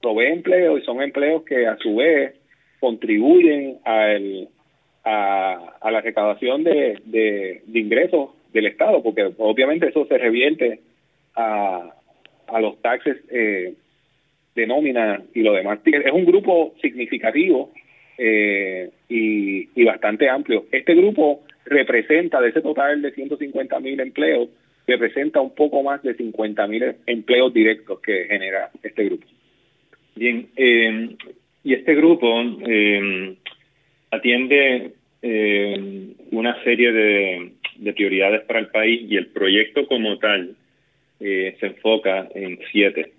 provee 0.00 0.32
empleo 0.32 0.78
y 0.78 0.82
son 0.82 1.02
empleos 1.02 1.42
que 1.44 1.66
a 1.66 1.76
su 1.76 1.96
vez 1.96 2.34
contribuyen 2.80 3.78
al, 3.84 4.48
a, 5.04 5.76
a 5.80 5.90
la 5.90 6.00
recaudación 6.00 6.64
de, 6.64 6.98
de, 7.04 7.62
ingresos 7.72 8.30
del 8.52 8.66
Estado, 8.66 9.02
porque 9.02 9.32
obviamente 9.38 9.88
eso 9.88 10.06
se 10.06 10.18
revierte 10.18 10.80
a, 11.34 11.90
a 12.46 12.60
los 12.60 12.80
taxes 12.82 13.16
eh, 13.30 13.74
de 14.54 14.66
nómina 14.66 15.22
y 15.34 15.42
lo 15.42 15.54
demás. 15.54 15.80
Es 15.84 16.12
un 16.12 16.24
grupo 16.24 16.74
significativo 16.80 17.72
eh, 18.18 18.90
y, 19.08 19.68
y 19.74 19.84
bastante 19.84 20.28
amplio. 20.28 20.66
Este 20.70 20.94
grupo 20.94 21.40
representa 21.64 22.40
de 22.40 22.50
ese 22.50 22.60
total 22.60 23.02
de 23.02 23.12
150 23.12 23.80
mil 23.80 24.00
empleos, 24.00 24.48
representa 24.86 25.40
un 25.40 25.54
poco 25.54 25.82
más 25.82 26.02
de 26.02 26.14
50 26.14 26.66
mil 26.66 26.94
empleos 27.06 27.52
directos 27.54 28.00
que 28.00 28.26
genera 28.28 28.70
este 28.82 29.04
grupo. 29.04 29.26
Bien, 30.14 30.48
eh, 30.56 31.16
y 31.64 31.74
este 31.74 31.94
grupo 31.94 32.28
eh, 32.66 33.36
atiende 34.12 34.92
eh, 35.22 36.14
una 36.30 36.62
serie 36.62 36.92
de, 36.92 37.52
de, 37.76 37.92
prioridades 37.92 38.42
para 38.42 38.60
el 38.60 38.68
país 38.68 39.10
y 39.10 39.16
el 39.16 39.26
proyecto 39.26 39.86
como 39.86 40.18
tal 40.18 40.56
se 41.18 41.54
enfoca 41.60 42.28
en 42.34 42.58
siete 42.72 43.12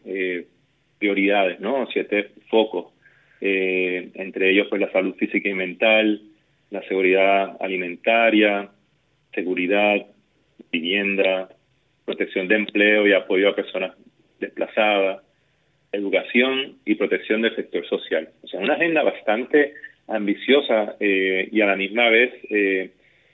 prioridades, 0.99 1.61
¿no? 1.61 1.87
Siete 1.93 2.31
focos, 2.49 2.87
entre 3.39 4.51
ellos 4.51 4.67
pues 4.69 4.81
la 4.81 4.91
salud 4.91 5.15
física 5.15 5.47
y 5.47 5.53
mental, 5.53 6.21
la 6.69 6.81
seguridad 6.89 7.55
alimentaria, 7.61 8.67
seguridad, 9.33 10.05
vivienda, 10.71 11.49
protección 12.05 12.47
de 12.47 12.55
empleo 12.55 13.07
y 13.07 13.13
apoyo 13.13 13.49
a 13.49 13.55
personas 13.55 13.95
desplazadas, 14.39 15.21
educación 15.91 16.77
y 16.85 16.95
protección 16.95 17.41
del 17.41 17.55
sector 17.55 17.85
social. 17.87 18.29
O 18.41 18.47
sea, 18.47 18.59
una 18.59 18.73
agenda 18.73 19.03
bastante 19.03 19.73
ambiciosa 20.13 20.95
eh, 20.99 21.49
y 21.51 21.61
a 21.61 21.65
la 21.65 21.75
misma 21.75 22.09
vez 22.09 22.33
eh, 22.49 22.91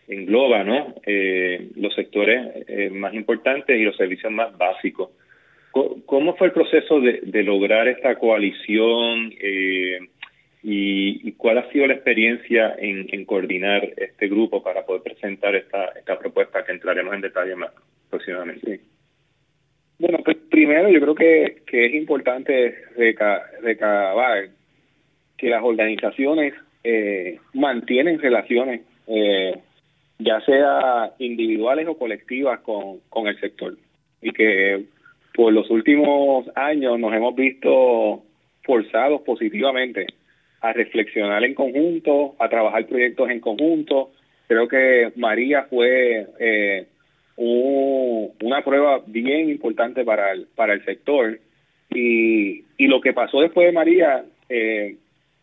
engloba 0.07 0.63
¿no? 0.63 0.95
Eh, 1.05 1.69
los 1.75 1.93
sectores 1.93 2.91
más 2.91 3.13
importantes 3.13 3.77
y 3.77 3.83
los 3.83 3.95
servicios 3.95 4.31
más 4.31 4.57
básicos. 4.57 5.11
¿Cómo 5.71 6.35
fue 6.35 6.47
el 6.47 6.53
proceso 6.53 6.99
de, 6.99 7.21
de 7.23 7.43
lograr 7.43 7.87
esta 7.87 8.15
coalición? 8.15 9.31
y, 10.61 11.31
cuál 11.33 11.59
ha 11.59 11.71
sido 11.71 11.87
la 11.87 11.93
experiencia 11.93 12.75
en, 12.77 13.25
coordinar 13.25 13.89
este 13.95 14.27
grupo 14.27 14.61
para 14.61 14.85
poder 14.85 15.03
presentar 15.03 15.55
esta, 15.55 15.85
esta 15.97 16.19
propuesta 16.19 16.65
que 16.65 16.73
entraremos 16.73 17.13
en 17.13 17.21
detalle 17.21 17.55
más 17.55 17.71
próximamente. 18.09 18.81
Bueno, 19.99 20.19
pues 20.23 20.37
primero 20.49 20.89
yo 20.89 20.99
creo 20.99 21.15
que, 21.15 21.61
que 21.65 21.85
es 21.85 21.93
importante 21.93 22.75
recabar 23.61 24.49
que 25.37 25.49
las 25.49 25.63
organizaciones 25.63 26.53
eh, 26.83 27.39
mantienen 27.53 28.19
relaciones, 28.19 28.81
eh, 29.07 29.57
ya 30.17 30.41
sea 30.41 31.13
individuales 31.19 31.87
o 31.87 31.97
colectivas, 31.97 32.59
con, 32.61 32.99
con 33.09 33.27
el 33.27 33.39
sector. 33.39 33.77
Y 34.21 34.31
que 34.31 34.85
por 35.33 35.53
los 35.53 35.69
últimos 35.69 36.45
años 36.55 36.99
nos 36.99 37.13
hemos 37.13 37.35
visto 37.35 38.23
forzados 38.63 39.21
positivamente 39.21 40.07
a 40.61 40.73
reflexionar 40.73 41.43
en 41.43 41.53
conjunto, 41.53 42.35
a 42.39 42.49
trabajar 42.49 42.85
proyectos 42.85 43.29
en 43.29 43.39
conjunto. 43.39 44.11
Creo 44.47 44.67
que 44.67 45.11
María 45.15 45.63
fue 45.69 46.27
eh, 46.39 46.85
una 47.37 48.63
prueba 48.63 49.01
bien 49.05 49.49
importante 49.49 50.03
para 50.03 50.33
el, 50.33 50.47
para 50.55 50.73
el 50.73 50.83
sector 50.83 51.39
y, 51.89 52.65
y 52.77 52.87
lo 52.87 52.99
que 52.99 53.13
pasó 53.13 53.41
después 53.41 53.67
de 53.67 53.71
María 53.71 54.25
eh, 54.49 54.97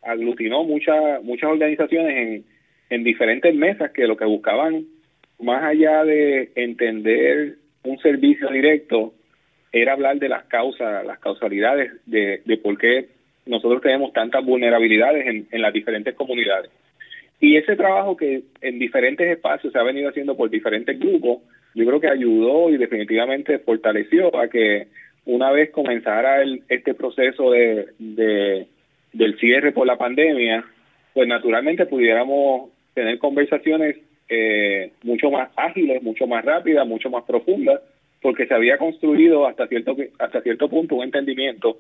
aglutinó 0.07 0.65
muchas 0.65 1.23
muchas 1.23 1.51
organizaciones 1.51 2.17
en, 2.17 2.45
en 2.91 3.05
diferentes 3.05 3.55
mesas 3.55 3.91
que 3.93 4.07
lo 4.07 4.17
que 4.17 4.25
buscaban, 4.25 4.85
más 5.41 5.63
allá 5.65 6.05
de 6.05 6.51
entender 6.55 7.57
un 7.83 7.99
servicio 7.99 8.49
directo, 8.49 9.15
era 9.73 9.93
hablar 9.93 10.19
de 10.19 10.29
las 10.29 10.45
causas, 10.45 11.05
las 11.05 11.19
causalidades 11.19 11.93
de, 12.07 12.41
de 12.45 12.57
por 12.57 12.79
qué 12.79 13.09
nosotros 13.45 13.83
tenemos 13.83 14.13
tantas 14.13 14.45
vulnerabilidades 14.45 15.27
en, 15.27 15.47
en 15.51 15.63
las 15.63 15.73
diferentes 15.73 16.15
comunidades. 16.15 16.71
Y 17.41 17.57
ese 17.57 17.77
trabajo 17.77 18.17
que 18.17 18.43
en 18.63 18.79
diferentes 18.79 19.29
espacios 19.29 19.73
se 19.73 19.79
ha 19.79 19.83
venido 19.83 20.09
haciendo 20.09 20.37
por 20.37 20.49
diferentes 20.49 20.99
grupos, 20.99 21.43
yo 21.75 21.85
creo 21.85 22.01
que 22.01 22.09
ayudó 22.09 22.71
y 22.71 22.79
definitivamente 22.79 23.59
fortaleció 23.59 24.35
a 24.37 24.49
que 24.49 24.87
una 25.27 25.51
vez 25.53 25.71
comenzara 25.71 26.41
el, 26.41 26.63
este 26.69 26.95
proceso 26.95 27.51
de, 27.51 27.89
de, 27.99 28.67
del 29.17 29.39
cierre 29.39 29.73
por 29.73 29.87
la 29.87 29.97
pandemia, 29.97 30.65
pues 31.15 31.27
naturalmente 31.27 31.87
pudiéramos 31.87 32.71
tener 32.95 33.19
conversaciones 33.19 33.97
eh, 34.29 34.93
mucho 35.03 35.31
más 35.31 35.51
ágiles, 35.57 36.03
mucho 36.03 36.27
más 36.27 36.45
rápidas, 36.45 36.87
mucho 36.87 37.11
más 37.11 37.25
profundas, 37.25 37.81
porque 38.21 38.47
se 38.47 38.55
había 38.55 38.77
construido 38.79 39.47
hasta 39.47 39.67
cierto 39.69 39.97
hasta 40.19 40.41
cierto 40.43 40.69
punto 40.69 40.97
un 40.97 41.05
entendimiento 41.05 41.79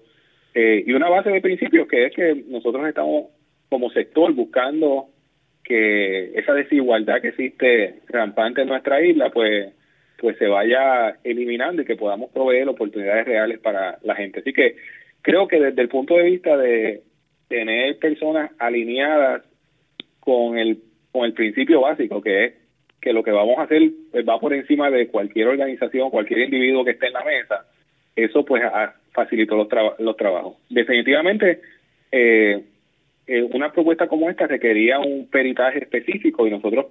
eh, 0.54 0.84
y 0.86 0.92
una 0.92 1.08
base 1.08 1.30
de 1.30 1.40
principios 1.40 1.88
que 1.88 2.06
es 2.06 2.14
que 2.14 2.44
nosotros 2.48 2.86
estamos 2.88 3.26
como 3.68 3.90
sector 3.90 4.32
buscando 4.32 5.08
que 5.64 6.38
esa 6.38 6.54
desigualdad 6.54 7.20
que 7.20 7.28
existe 7.28 7.96
rampante 8.08 8.62
en 8.62 8.68
nuestra 8.68 9.02
isla, 9.02 9.30
pues 9.30 9.72
pues 10.18 10.38
se 10.38 10.46
vaya 10.46 11.18
eliminando 11.24 11.82
y 11.82 11.84
que 11.84 11.96
podamos 11.96 12.30
proveer 12.30 12.68
oportunidades 12.68 13.26
reales 13.26 13.58
para 13.58 13.98
la 14.02 14.14
gente. 14.14 14.40
Así 14.40 14.52
que 14.52 14.76
creo 15.20 15.46
que 15.46 15.60
desde 15.60 15.82
el 15.82 15.88
punto 15.88 16.14
de 16.16 16.22
vista 16.22 16.56
de 16.56 17.02
tener 17.48 17.98
personas 17.98 18.50
alineadas 18.58 19.42
con 20.20 20.58
el 20.58 20.78
con 21.12 21.24
el 21.24 21.32
principio 21.32 21.80
básico 21.80 22.20
que 22.20 22.44
es 22.44 22.54
que 23.00 23.12
lo 23.12 23.22
que 23.22 23.30
vamos 23.30 23.58
a 23.58 23.62
hacer 23.62 23.90
pues, 24.10 24.28
va 24.28 24.40
por 24.40 24.52
encima 24.52 24.90
de 24.90 25.06
cualquier 25.06 25.46
organización, 25.48 26.10
cualquier 26.10 26.40
individuo 26.40 26.84
que 26.84 26.90
esté 26.90 27.06
en 27.06 27.12
la 27.12 27.24
mesa, 27.24 27.66
eso 28.16 28.44
pues 28.44 28.62
facilitó 29.12 29.56
los, 29.56 29.68
los 29.98 30.16
trabajos. 30.16 30.56
Definitivamente, 30.68 31.60
eh, 32.10 32.64
eh, 33.26 33.42
una 33.42 33.72
propuesta 33.72 34.06
como 34.06 34.30
esta 34.30 34.46
requería 34.46 34.98
un 34.98 35.28
peritaje 35.28 35.80
específico 35.80 36.46
y 36.46 36.50
nosotros 36.50 36.86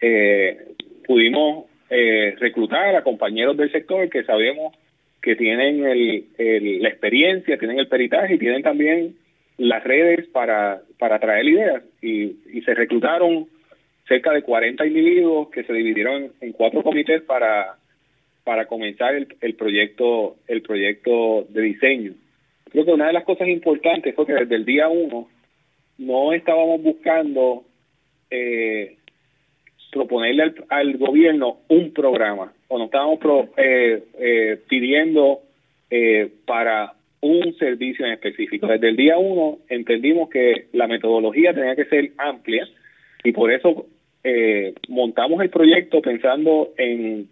eh, 0.00 0.74
pudimos 1.06 1.66
eh, 1.90 2.34
reclutar 2.38 2.94
a 2.96 3.02
compañeros 3.02 3.56
del 3.56 3.70
sector 3.72 4.08
que 4.10 4.24
sabemos 4.24 4.76
que 5.22 5.36
tienen 5.36 5.84
el, 5.84 6.82
la 6.82 6.88
experiencia, 6.88 7.58
tienen 7.58 7.78
el 7.78 7.88
peritaje 7.88 8.34
y 8.34 8.38
tienen 8.38 8.62
también 8.62 9.16
las 9.58 9.84
redes 9.84 10.26
para, 10.28 10.80
para 10.98 11.18
traer 11.18 11.46
ideas 11.46 11.82
y, 12.00 12.36
y 12.52 12.62
se 12.62 12.74
reclutaron 12.74 13.46
cerca 14.06 14.32
de 14.32 14.42
40 14.42 14.86
individuos 14.86 15.50
que 15.50 15.64
se 15.64 15.72
dividieron 15.72 16.32
en 16.40 16.52
cuatro 16.52 16.82
comités 16.82 17.22
para 17.22 17.76
para 18.44 18.64
comenzar 18.64 19.14
el, 19.14 19.28
el 19.42 19.54
proyecto 19.56 20.36
el 20.46 20.62
proyecto 20.62 21.46
de 21.50 21.60
diseño. 21.60 22.12
Creo 22.70 22.84
que 22.86 22.92
una 22.92 23.08
de 23.08 23.12
las 23.12 23.24
cosas 23.24 23.48
importantes 23.48 24.14
fue 24.14 24.26
que 24.26 24.32
desde 24.32 24.54
el 24.54 24.64
día 24.64 24.88
uno 24.88 25.28
no 25.98 26.32
estábamos 26.32 26.82
buscando 26.82 27.64
eh, 28.30 28.96
proponerle 29.90 30.54
al, 30.68 30.96
gobierno 30.96 31.58
un 31.68 31.92
programa 31.92 32.52
o 32.68 32.78
no 32.78 32.84
estábamos 32.84 33.18
eh, 33.56 34.02
eh, 34.18 34.60
pidiendo 34.68 35.40
eh, 35.90 36.30
para 36.46 36.94
un 37.20 37.54
servicio 37.56 38.06
en 38.06 38.12
específico. 38.12 38.66
Desde 38.66 38.88
el 38.88 38.96
día 38.96 39.18
uno 39.18 39.58
entendimos 39.68 40.28
que 40.28 40.66
la 40.72 40.86
metodología 40.86 41.52
tenía 41.52 41.76
que 41.76 41.86
ser 41.86 42.12
amplia 42.18 42.68
y 43.24 43.32
por 43.32 43.50
eso 43.52 43.86
eh, 44.24 44.74
montamos 44.88 45.40
el 45.42 45.50
proyecto 45.50 46.00
pensando 46.00 46.72
en 46.76 47.28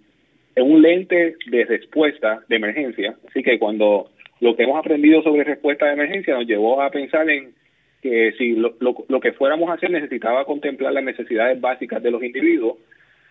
es 0.54 0.64
un 0.64 0.80
lente 0.80 1.36
de 1.46 1.64
respuesta 1.66 2.42
de 2.48 2.56
emergencia. 2.56 3.14
Así 3.28 3.42
que 3.42 3.58
cuando 3.58 4.10
lo 4.40 4.56
que 4.56 4.62
hemos 4.62 4.78
aprendido 4.78 5.22
sobre 5.22 5.44
respuesta 5.44 5.86
de 5.86 5.92
emergencia 5.92 6.34
nos 6.34 6.46
llevó 6.46 6.80
a 6.80 6.90
pensar 6.90 7.28
en 7.28 7.52
que 8.00 8.32
si 8.38 8.52
lo, 8.54 8.74
lo, 8.80 9.20
que 9.20 9.32
fuéramos 9.32 9.68
a 9.68 9.74
hacer 9.74 9.90
necesitaba 9.90 10.46
contemplar 10.46 10.92
las 10.94 11.04
necesidades 11.04 11.60
básicas 11.60 12.02
de 12.02 12.10
los 12.10 12.22
individuos 12.22 12.78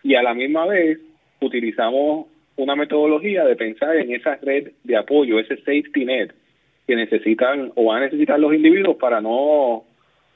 y 0.03 0.15
a 0.15 0.21
la 0.21 0.35
misma 0.35 0.67
vez 0.67 0.99
utilizamos 1.41 2.27
una 2.57 2.75
metodología 2.75 3.43
de 3.43 3.55
pensar 3.55 3.95
en 3.97 4.13
esa 4.13 4.35
red 4.41 4.71
de 4.83 4.95
apoyo, 4.95 5.39
ese 5.39 5.57
safety 5.57 6.05
net 6.05 6.31
que 6.87 6.95
necesitan 6.95 7.71
o 7.75 7.85
van 7.85 8.01
a 8.01 8.05
necesitar 8.05 8.39
los 8.39 8.53
individuos 8.53 8.97
para 8.97 9.21
no, 9.21 9.83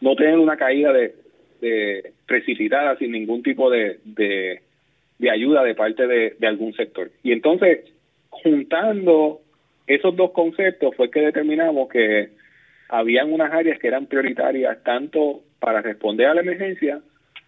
no 0.02 0.16
tener 0.16 0.40
una 0.40 0.58
caída 0.58 0.92
de, 0.92 1.16
de 1.62 2.14
precipitada 2.26 2.98
sin 2.98 3.12
ningún 3.12 3.44
tipo 3.44 3.70
de, 3.70 4.00
de 4.04 4.62
de 5.20 5.30
ayuda 5.30 5.64
de 5.64 5.76
parte 5.76 6.08
de, 6.08 6.48
algún 6.48 6.74
sector. 6.74 7.12
Y 7.22 7.34
entonces, 7.34 7.82
juntando 8.30 9.42
esos 9.86 10.16
dos 10.16 10.32
conceptos, 10.32 10.96
fue 10.96 11.12
que 11.12 11.20
determinamos 11.20 11.90
que 11.90 12.30
habían 12.88 13.32
unas 13.32 13.52
áreas 13.54 13.78
que 13.80 13.88
eran 13.88 14.08
prioritarias 14.08 14.82
tanto 14.84 15.42
para 15.60 15.82
responder 15.82 16.28
a 16.28 16.34
la 16.34 16.42
emergencia 16.42 17.02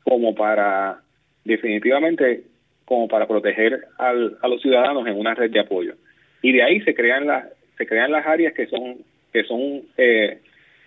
como 0.04 0.36
para 0.36 1.00
definitivamente 1.46 2.44
como 2.86 3.08
para 3.08 3.26
proteger 3.26 3.86
al, 3.98 4.38
a 4.42 4.48
los 4.48 4.62
ciudadanos 4.62 5.08
en 5.08 5.18
una 5.18 5.34
red 5.34 5.50
de 5.50 5.62
apoyo 5.62 5.96
y 6.42 6.52
de 6.52 6.62
ahí 6.62 6.82
se 6.82 6.94
crean 6.94 7.26
las 7.26 7.46
se 7.82 7.88
crean 7.88 8.12
las 8.12 8.28
áreas 8.28 8.54
que 8.54 8.68
son 8.68 8.98
que 9.34 9.44
son 9.44 9.82
eh, 9.98 10.40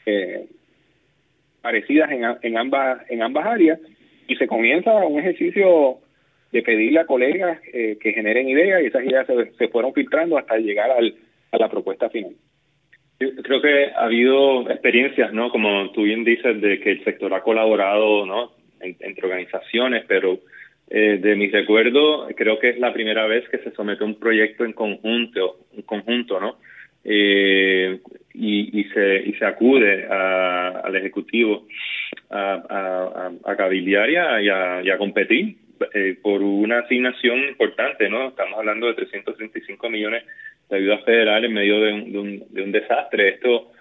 eh, 0.06 0.46
parecidas 1.60 2.08
en, 2.12 2.22
en 2.40 2.56
ambas 2.56 3.02
en 3.10 3.20
ambas 3.20 3.46
áreas 3.46 3.80
y 4.28 4.36
se 4.36 4.46
comienza 4.46 4.94
un 4.94 5.18
ejercicio 5.18 5.98
de 6.52 6.62
pedirle 6.62 7.00
a 7.00 7.06
colegas 7.06 7.58
eh, 7.72 7.98
que 8.00 8.12
generen 8.12 8.48
ideas 8.48 8.80
y 8.80 8.86
esas 8.86 9.04
ideas 9.04 9.26
se, 9.58 9.68
fueron 9.68 9.92
filtrando 9.92 10.38
hasta 10.38 10.56
llegar 10.56 10.88
al, 10.92 11.16
a 11.50 11.58
la 11.58 11.68
propuesta 11.68 12.08
final. 12.10 12.30
Creo 13.18 13.60
que 13.60 13.86
ha 13.86 14.04
habido 14.04 14.70
experiencias, 14.70 15.32
¿no? 15.32 15.50
Como 15.50 15.90
tú 15.90 16.02
bien 16.02 16.22
dices, 16.22 16.60
de 16.60 16.78
que 16.78 16.92
el 16.92 17.04
sector 17.04 17.34
ha 17.34 17.42
colaborado, 17.42 18.24
¿no? 18.24 18.52
entre 18.80 19.24
organizaciones, 19.24 20.04
pero 20.06 20.38
eh, 20.90 21.18
de 21.20 21.36
mi 21.36 21.48
recuerdo, 21.48 22.28
creo 22.36 22.58
que 22.58 22.68
es 22.68 22.78
la 22.78 22.92
primera 22.92 23.26
vez 23.26 23.48
que 23.48 23.58
se 23.58 23.70
somete 23.72 24.04
un 24.04 24.16
proyecto 24.16 24.64
en 24.64 24.74
conjunto, 24.74 25.56
un 25.72 25.82
conjunto, 25.82 26.38
¿no? 26.38 26.58
Eh, 27.04 28.00
y, 28.32 28.80
y, 28.80 28.84
se, 28.84 29.22
y 29.26 29.34
se 29.34 29.44
acude 29.44 30.06
al 30.06 30.96
Ejecutivo 30.96 31.66
a, 32.30 32.62
a, 32.68 33.52
a, 33.52 33.64
a 33.64 33.74
y 33.74 33.94
a, 33.94 34.82
y 34.82 34.90
a 34.90 34.98
competir 34.98 35.56
eh, 35.92 36.16
por 36.22 36.40
una 36.42 36.80
asignación 36.80 37.48
importante, 37.48 38.08
¿no? 38.08 38.28
Estamos 38.28 38.58
hablando 38.58 38.86
de 38.86 38.94
335 38.94 39.90
millones 39.90 40.24
de 40.70 40.76
ayuda 40.76 40.98
federal 40.98 41.44
en 41.44 41.52
medio 41.52 41.80
de 41.80 41.92
un, 41.92 42.44
de 42.50 42.62
un, 42.62 42.72
desastre. 42.72 43.30
Esto 43.30 43.72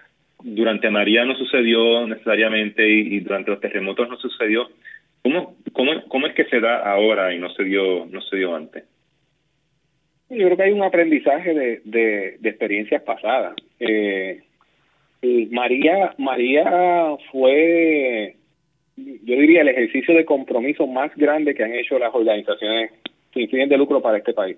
durante 0.42 0.90
María 0.90 1.24
no 1.24 1.36
sucedió 1.36 2.06
necesariamente 2.06 2.86
y, 2.88 3.20
durante 3.20 3.52
los 3.52 3.60
terremotos 3.60 4.08
no 4.08 4.16
sucedió. 4.16 4.68
¿Cómo, 5.22 5.56
cómo, 5.72 6.04
¿Cómo 6.08 6.26
es 6.26 6.34
que 6.34 6.44
se 6.46 6.60
da 6.60 6.78
ahora 6.78 7.32
y 7.32 7.38
no 7.38 7.50
se 7.50 7.64
dio, 7.64 8.06
no 8.06 8.20
se 8.20 8.36
dio 8.36 8.54
antes? 8.54 8.84
Yo 10.30 10.46
creo 10.46 10.56
que 10.56 10.62
hay 10.62 10.72
un 10.72 10.82
aprendizaje 10.82 11.54
de, 11.54 11.80
de, 11.84 12.48
experiencias 12.48 13.02
pasadas. 13.02 13.54
Eh, 13.78 14.42
María, 15.50 16.14
María 16.18 17.16
fue 17.30 18.36
yo 18.96 19.36
diría, 19.36 19.62
el 19.62 19.68
ejercicio 19.68 20.14
de 20.14 20.24
compromiso 20.24 20.86
más 20.86 21.14
grande 21.16 21.54
que 21.54 21.64
han 21.64 21.74
hecho 21.74 21.98
las 21.98 22.14
organizaciones 22.14 22.92
sin 23.32 23.48
fines 23.48 23.68
de 23.68 23.78
lucro 23.78 24.00
para 24.00 24.18
este 24.18 24.32
país. 24.32 24.56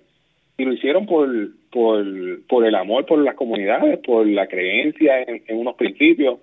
Y 0.59 0.64
lo 0.64 0.72
hicieron 0.72 1.07
por, 1.07 1.29
por, 1.70 2.05
por 2.46 2.66
el 2.66 2.74
amor 2.74 3.07
por 3.07 3.18
las 3.18 3.35
comunidades, 3.35 3.98
por 4.00 4.26
la 4.26 4.46
creencia 4.46 5.22
en, 5.22 5.42
unos 5.57 5.76
principios. 5.76 6.38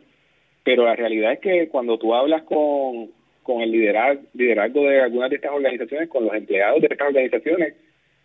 Pero 0.63 0.85
la 0.85 0.95
realidad 0.95 1.33
es 1.33 1.39
que 1.39 1.67
cuando 1.67 1.97
tú 1.97 2.13
hablas 2.13 2.43
con, 2.43 3.09
con 3.43 3.61
el 3.61 3.71
liderazgo, 3.71 4.21
liderazgo 4.33 4.83
de 4.83 5.01
algunas 5.01 5.29
de 5.29 5.35
estas 5.35 5.51
organizaciones, 5.51 6.09
con 6.09 6.25
los 6.25 6.33
empleados 6.33 6.81
de 6.81 6.87
estas 6.89 7.07
organizaciones, 7.07 7.75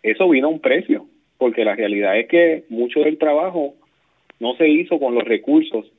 eso 0.03 0.29
vino 0.29 0.47
a 0.47 0.51
un 0.51 0.59
precio. 0.59 1.05
Porque 1.37 1.63
la 1.63 1.75
realidad 1.75 2.19
es 2.19 2.27
que 2.27 2.63
mucho 2.69 2.99
del 2.99 3.17
trabajo 3.17 3.75
no 4.39 4.55
se 4.55 4.67
hizo 4.67 4.99
con 4.99 5.15
los 5.15 5.23
recursos 5.23 5.89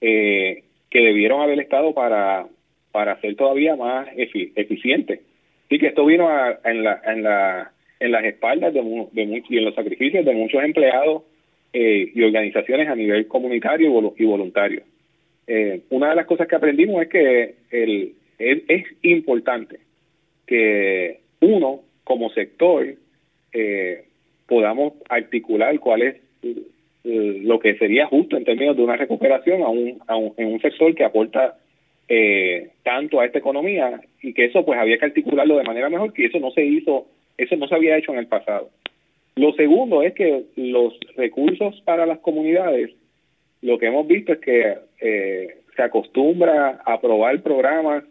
eh, 0.00 0.62
que 0.88 1.00
debieron 1.00 1.42
haber 1.42 1.60
estado 1.60 1.92
para 1.92 2.48
para 2.92 3.20
ser 3.20 3.36
todavía 3.36 3.76
más 3.76 4.08
eficiente. 4.16 5.20
Así 5.66 5.78
que 5.78 5.88
esto 5.88 6.04
vino 6.04 6.28
en, 6.64 6.82
la, 6.82 7.00
en, 7.06 7.22
la, 7.22 7.70
en 8.00 8.12
las 8.12 8.24
espaldas 8.24 8.72
de, 8.72 8.80
de 9.12 9.42
y 9.48 9.58
en 9.58 9.64
los 9.64 9.74
sacrificios 9.74 10.24
de 10.24 10.32
muchos 10.32 10.62
empleados 10.64 11.22
eh, 11.72 12.10
y 12.14 12.22
organizaciones 12.22 12.88
a 12.88 12.94
nivel 12.94 13.28
comunitario 13.28 14.12
y 14.16 14.24
voluntario. 14.24 14.82
Eh, 15.46 15.82
una 15.90 16.10
de 16.10 16.16
las 16.16 16.26
cosas 16.26 16.48
que 16.48 16.56
aprendimos 16.56 17.02
es 17.02 17.08
que 17.08 17.54
el, 17.70 18.14
es, 18.38 18.84
importante 19.02 19.78
que 20.46 21.20
uno, 21.40 21.82
como 22.04 22.30
sector, 22.30 22.94
eh, 23.52 24.04
podamos 24.46 24.94
articular 25.08 25.78
cuál 25.80 26.02
es 26.02 26.16
lo 27.04 27.58
que 27.58 27.76
sería 27.76 28.06
justo 28.06 28.36
en 28.36 28.44
términos 28.44 28.76
de 28.76 28.82
una 28.82 28.96
recuperación 28.96 29.62
a 29.62 29.68
un, 29.68 29.98
a 30.06 30.16
un, 30.16 30.34
en 30.36 30.52
un 30.52 30.60
sector 30.60 30.94
que 30.94 31.04
aporta 31.04 31.56
eh, 32.08 32.70
tanto 32.82 33.20
a 33.20 33.26
esta 33.26 33.38
economía 33.38 34.00
y 34.22 34.32
que 34.32 34.46
eso 34.46 34.64
pues 34.64 34.78
había 34.78 34.98
que 34.98 35.04
articularlo 35.04 35.58
de 35.58 35.64
manera 35.64 35.90
mejor 35.90 36.12
que 36.12 36.24
eso 36.24 36.38
no 36.38 36.50
se 36.50 36.64
hizo, 36.64 37.06
eso 37.36 37.56
no 37.56 37.68
se 37.68 37.74
había 37.74 37.98
hecho 37.98 38.12
en 38.12 38.18
el 38.18 38.26
pasado. 38.26 38.70
Lo 39.36 39.52
segundo 39.52 40.02
es 40.02 40.14
que 40.14 40.44
los 40.56 40.98
recursos 41.16 41.80
para 41.82 42.06
las 42.06 42.18
comunidades, 42.20 42.90
lo 43.62 43.78
que 43.78 43.86
hemos 43.86 44.06
visto 44.06 44.32
es 44.32 44.38
que 44.38 44.78
eh, 45.00 45.58
se 45.76 45.82
acostumbra 45.82 46.80
a 46.84 46.94
aprobar 46.94 47.42
programas 47.42 48.04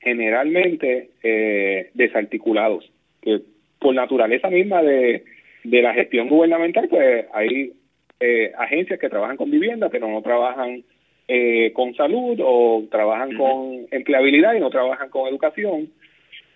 generalmente 0.00 1.10
eh, 1.22 1.90
desarticulados, 1.94 2.90
que 3.22 3.40
por 3.78 3.94
naturaleza 3.94 4.48
misma 4.50 4.82
de, 4.82 5.24
de 5.64 5.82
la 5.82 5.94
gestión 5.94 6.28
gubernamental, 6.28 6.88
pues 6.88 7.26
hay 7.32 7.72
eh, 8.20 8.52
agencias 8.56 8.98
que 8.98 9.08
trabajan 9.08 9.36
con 9.36 9.50
vivienda, 9.50 9.88
pero 9.90 10.08
no 10.08 10.22
trabajan 10.22 10.84
eh, 11.28 11.72
con 11.74 11.94
salud 11.94 12.38
o 12.42 12.84
trabajan 12.90 13.36
con 13.36 13.86
empleabilidad 13.90 14.54
y 14.54 14.60
no 14.60 14.70
trabajan 14.70 15.10
con 15.10 15.28
educación. 15.28 15.90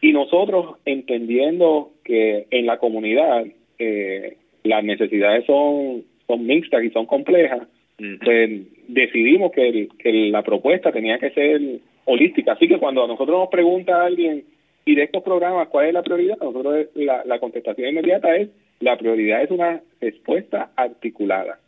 Y 0.00 0.12
nosotros, 0.12 0.76
entendiendo 0.84 1.90
que 2.04 2.46
en 2.50 2.66
la 2.66 2.78
comunidad 2.78 3.44
eh, 3.78 4.36
las 4.62 4.84
necesidades 4.84 5.44
son, 5.44 6.04
son 6.26 6.46
mixtas 6.46 6.84
y 6.84 6.90
son 6.90 7.06
complejas, 7.06 7.66
pues 8.24 8.62
decidimos 8.88 9.52
que, 9.52 9.88
que 9.98 10.12
la 10.30 10.42
propuesta 10.42 10.90
tenía 10.90 11.18
que 11.18 11.30
ser 11.32 11.60
holística. 12.06 12.52
Así 12.52 12.66
que 12.66 12.78
cuando 12.78 13.04
a 13.04 13.08
nosotros 13.08 13.38
nos 13.38 13.50
pregunta 13.50 14.02
alguien, 14.02 14.44
y 14.84 14.94
de 14.94 15.04
estos 15.04 15.22
programas, 15.22 15.68
¿cuál 15.68 15.86
es 15.86 15.94
la 15.94 16.02
prioridad? 16.02 16.38
Nosotros 16.40 16.86
la, 16.94 17.22
la 17.24 17.38
contestación 17.38 17.90
inmediata 17.90 18.34
es, 18.36 18.48
la 18.80 18.96
prioridad 18.96 19.42
es 19.42 19.50
una 19.50 19.80
respuesta 20.00 20.70
articulada 20.76 21.58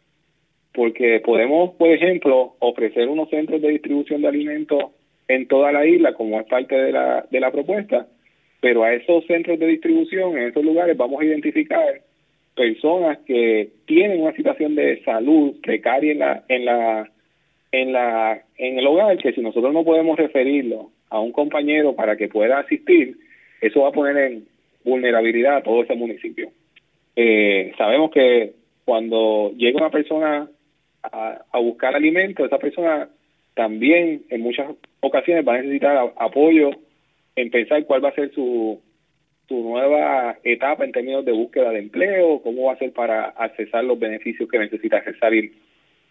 porque 0.74 1.20
podemos, 1.20 1.74
por 1.74 1.88
ejemplo, 1.90 2.54
ofrecer 2.58 3.08
unos 3.08 3.28
centros 3.28 3.60
de 3.60 3.68
distribución 3.68 4.22
de 4.22 4.28
alimentos 4.28 4.84
en 5.28 5.46
toda 5.46 5.72
la 5.72 5.86
isla 5.86 6.14
como 6.14 6.40
es 6.40 6.46
parte 6.46 6.74
de 6.74 6.92
la, 6.92 7.26
de 7.30 7.40
la 7.40 7.50
propuesta, 7.50 8.06
pero 8.60 8.84
a 8.84 8.94
esos 8.94 9.26
centros 9.26 9.58
de 9.58 9.66
distribución, 9.66 10.36
en 10.36 10.48
esos 10.48 10.64
lugares, 10.64 10.96
vamos 10.96 11.20
a 11.20 11.24
identificar 11.24 12.00
personas 12.54 13.18
que 13.26 13.70
tienen 13.86 14.22
una 14.22 14.34
situación 14.34 14.74
de 14.74 15.02
salud 15.04 15.54
precaria 15.62 16.12
en 16.12 16.18
la, 16.18 16.44
en 16.48 16.64
la, 16.64 17.10
en 17.72 17.92
la, 17.92 18.42
en 18.56 18.78
el 18.78 18.86
hogar, 18.86 19.18
que 19.18 19.32
si 19.32 19.40
nosotros 19.40 19.72
no 19.72 19.84
podemos 19.84 20.18
referirlo 20.18 20.90
a 21.12 21.20
un 21.20 21.30
compañero 21.30 21.94
para 21.94 22.16
que 22.16 22.28
pueda 22.28 22.58
asistir, 22.58 23.18
eso 23.60 23.82
va 23.82 23.90
a 23.90 23.92
poner 23.92 24.16
en 24.16 24.44
vulnerabilidad 24.82 25.58
a 25.58 25.62
todo 25.62 25.82
ese 25.82 25.94
municipio. 25.94 26.50
Eh, 27.14 27.72
sabemos 27.76 28.10
que 28.10 28.54
cuando 28.86 29.52
llega 29.54 29.76
una 29.76 29.90
persona 29.90 30.48
a, 31.02 31.58
buscar 31.60 31.94
alimento, 31.94 32.46
esa 32.46 32.58
persona 32.58 33.10
también 33.54 34.22
en 34.30 34.40
muchas 34.40 34.74
ocasiones 35.00 35.46
va 35.46 35.56
a 35.56 35.58
necesitar 35.58 36.12
apoyo 36.16 36.70
en 37.36 37.50
pensar 37.50 37.84
cuál 37.84 38.02
va 38.02 38.08
a 38.08 38.14
ser 38.14 38.32
su, 38.32 38.80
su 39.48 39.62
nueva 39.62 40.38
etapa 40.44 40.84
en 40.86 40.92
términos 40.92 41.26
de 41.26 41.32
búsqueda 41.32 41.72
de 41.72 41.80
empleo, 41.80 42.40
cómo 42.40 42.64
va 42.64 42.72
a 42.72 42.78
ser 42.78 42.92
para 42.92 43.26
accesar 43.26 43.84
los 43.84 43.98
beneficios 43.98 44.48
que 44.48 44.58
necesita 44.58 44.96
accesar 44.96 45.34
y 45.34 45.52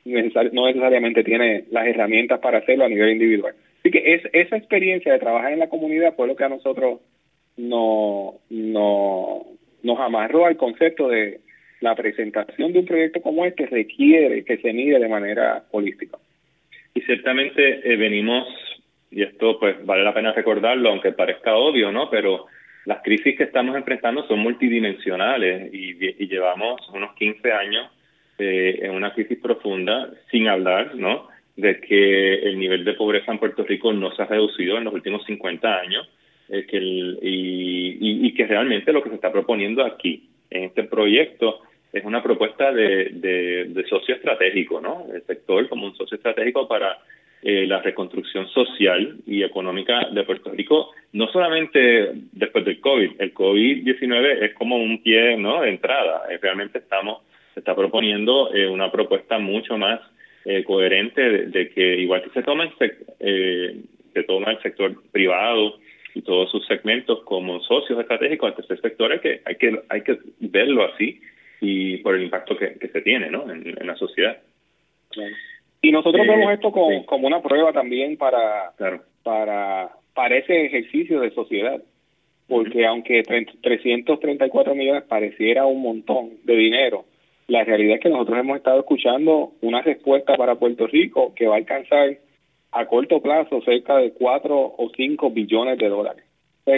no 0.06 0.68
necesariamente 0.68 1.24
tiene 1.24 1.66
las 1.72 1.88
herramientas 1.88 2.40
para 2.40 2.60
hacerlo 2.60 2.86
a 2.86 2.90
nivel 2.90 3.14
individual. 3.14 3.56
Así 3.82 3.89
que 3.89 4.13
es, 4.13 4.22
esa 4.32 4.58
experiencia 4.58 5.12
de 5.12 5.20
trabajar 5.20 5.54
en 5.54 5.60
la 5.60 5.70
comunidad 5.70 6.13
fue 6.15 6.28
lo 6.28 6.36
que 6.36 6.44
a 6.44 6.50
nosotros 6.50 7.00
no, 7.58 8.36
no, 8.52 9.44
nos 9.82 10.00
amarró 10.00 10.46
al 10.46 10.56
concepto 10.56 11.08
de 11.10 11.39
la 11.80 11.96
presentación 11.96 12.74
de 12.74 12.80
un 12.80 12.86
proyecto 12.86 13.22
como 13.22 13.44
este 13.44 13.65
requiere 13.65 14.46
que 14.46 14.58
se 14.58 14.72
mide 14.72 15.00
de 15.00 15.10
manera 15.10 15.63
holística. 15.72 16.20
Y 16.94 17.02
ciertamente 17.02 17.82
eh, 17.84 17.98
venimos, 17.98 18.48
y 19.10 19.24
esto 19.24 19.60
pues 19.60 19.84
vale 19.84 20.04
la 20.04 20.13
pena 20.13 20.32
recordarlo, 20.32 20.89
aunque 20.89 21.12
parezca 21.12 21.56
obvio, 21.56 21.91
¿no? 21.91 22.08
Pero 22.12 22.46
las 22.86 23.02
crisis 23.02 23.36
que 23.36 23.46
estamos 23.46 23.76
enfrentando 23.76 24.28
son 24.28 24.39
multidimensionales 24.39 25.74
y, 25.74 26.28
llevamos 26.28 26.88
unos 26.94 27.15
15 27.15 27.52
años 27.52 27.91
eh, 28.38 28.80
en 28.84 28.91
una 28.91 29.12
crisis 29.13 29.39
profunda, 29.39 30.08
sin 30.30 30.48
hablar, 30.48 30.94
¿no? 30.96 31.31
De 31.56 31.80
que 31.82 32.36
el 32.36 32.58
nivel 32.58 32.86
de 32.86 32.94
pobreza 32.94 33.32
en 33.32 33.40
Puerto 33.40 33.64
Rico 33.64 33.92
no 33.94 34.12
se 34.16 34.22
ha 34.22 34.26
reducido 34.26 34.78
en 34.78 34.86
los 34.86 34.94
últimos 34.94 35.26
50 35.26 35.80
años 35.80 36.10
eh, 36.50 36.66
que 36.66 36.78
y, 36.78 38.28
y, 38.28 38.34
que 38.34 38.48
realmente 38.48 38.92
lo 38.92 39.02
que 39.04 39.10
se 39.10 39.16
está 39.16 39.32
proponiendo 39.32 39.86
aquí, 39.86 40.30
en 40.50 40.64
este 40.66 40.84
proyecto, 40.84 41.62
es 41.94 42.04
una 42.06 42.24
propuesta 42.24 42.72
de, 42.72 43.10
de, 43.68 43.86
socio 43.90 44.16
estratégico, 44.16 44.80
¿no? 44.80 45.06
El 45.14 45.24
sector 45.24 45.68
como 45.68 45.86
un 45.86 45.96
socio 45.96 46.16
estratégico 46.16 46.68
para 46.68 46.98
eh, 47.44 47.66
la 47.66 47.82
reconstrucción 47.82 48.48
social 48.50 49.18
y 49.26 49.44
económica 49.44 50.08
de 50.12 50.24
Puerto 50.24 50.52
Rico, 50.52 50.92
no 51.14 51.28
solamente 51.32 52.12
después 52.32 52.64
del 52.64 52.80
COVID, 52.80 53.20
el 53.20 53.34
COVID-19 53.34 54.44
es 54.44 54.54
como 54.54 54.78
un 54.78 55.02
pie 55.02 55.38
¿no? 55.38 55.62
de 55.62 55.70
entrada, 55.70 56.24
eh, 56.30 56.38
realmente 56.40 56.78
estamos, 56.78 57.24
se 57.56 57.62
está 57.62 57.76
proponiendo 57.76 58.54
eh, 58.54 58.68
una 58.68 58.92
propuesta 58.92 59.40
mucho 59.40 59.76
más 59.76 60.00
coherente 60.65 61.21
de, 61.21 61.69
que 61.69 61.97
igual 61.97 62.23
que 62.23 62.30
se 62.32 62.43
toma, 62.43 62.71
el, 63.19 63.84
se 64.13 64.23
toma 64.23 64.51
el 64.51 64.62
sector 64.62 64.95
privado 65.12 65.77
y 66.13 66.21
todos 66.21 66.51
sus 66.51 66.65
segmentos 66.67 67.21
como 67.23 67.62
socios 67.62 67.99
estratégicos 67.99 68.49
al 68.49 68.56
tercer 68.56 68.82
sector, 68.82 69.12
hay 69.12 69.19
que, 69.19 69.41
hay 69.45 69.56
que, 69.56 69.82
hay 69.89 70.01
que 70.01 70.17
verlo 70.39 70.86
así 70.86 71.21
y 71.62 71.97
por 71.97 72.15
el 72.15 72.23
impacto 72.23 72.58
que, 72.58 72.75
se 72.75 73.01
tiene 73.01 73.30
¿no? 73.30 73.49
en, 73.51 73.75
la 73.86 73.95
sociedad. 73.95 74.38
Y 75.82 75.91
nosotros 75.91 76.25
vemos 76.27 76.51
esto 76.54 76.71
como, 76.71 77.06
como 77.06 77.27
una 77.27 77.41
prueba 77.41 77.71
también 77.71 78.17
para, 78.17 78.71
para, 79.23 79.91
para 80.13 80.38
ese 80.38 80.65
ejercicio 80.65 81.21
de 81.21 81.32
sociedad, 81.32 81.82
porque 82.47 82.86
aunque 82.86 83.23
334 83.23 84.75
millones 84.75 85.04
pareciera 85.04 85.65
un 85.65 85.82
montón 85.82 86.32
de 86.43 86.56
dinero, 86.56 87.06
la 87.47 87.63
realidad 87.63 87.95
es 87.95 88.01
que 88.01 88.10
nosotros 88.10 88.39
hemos 88.39 88.58
estado 88.58 88.80
escuchando 88.80 89.54
una 89.62 89.82
respuesta 89.82 90.36
para 90.38 90.56
Puerto 90.56 90.88
Rico 90.88 91.34
que 91.36 91.47
va 91.47 91.56
a 91.56 91.58
alcanzar 91.58 92.17
a 92.71 92.86
corto 92.86 93.21
plazo 93.21 93.62
cerca 93.62 93.97
de 93.97 94.13
4 94.13 94.75
o 94.77 94.91
5 94.95 95.30
billones 95.32 95.77
de 95.77 95.89
dólares. 95.89 96.23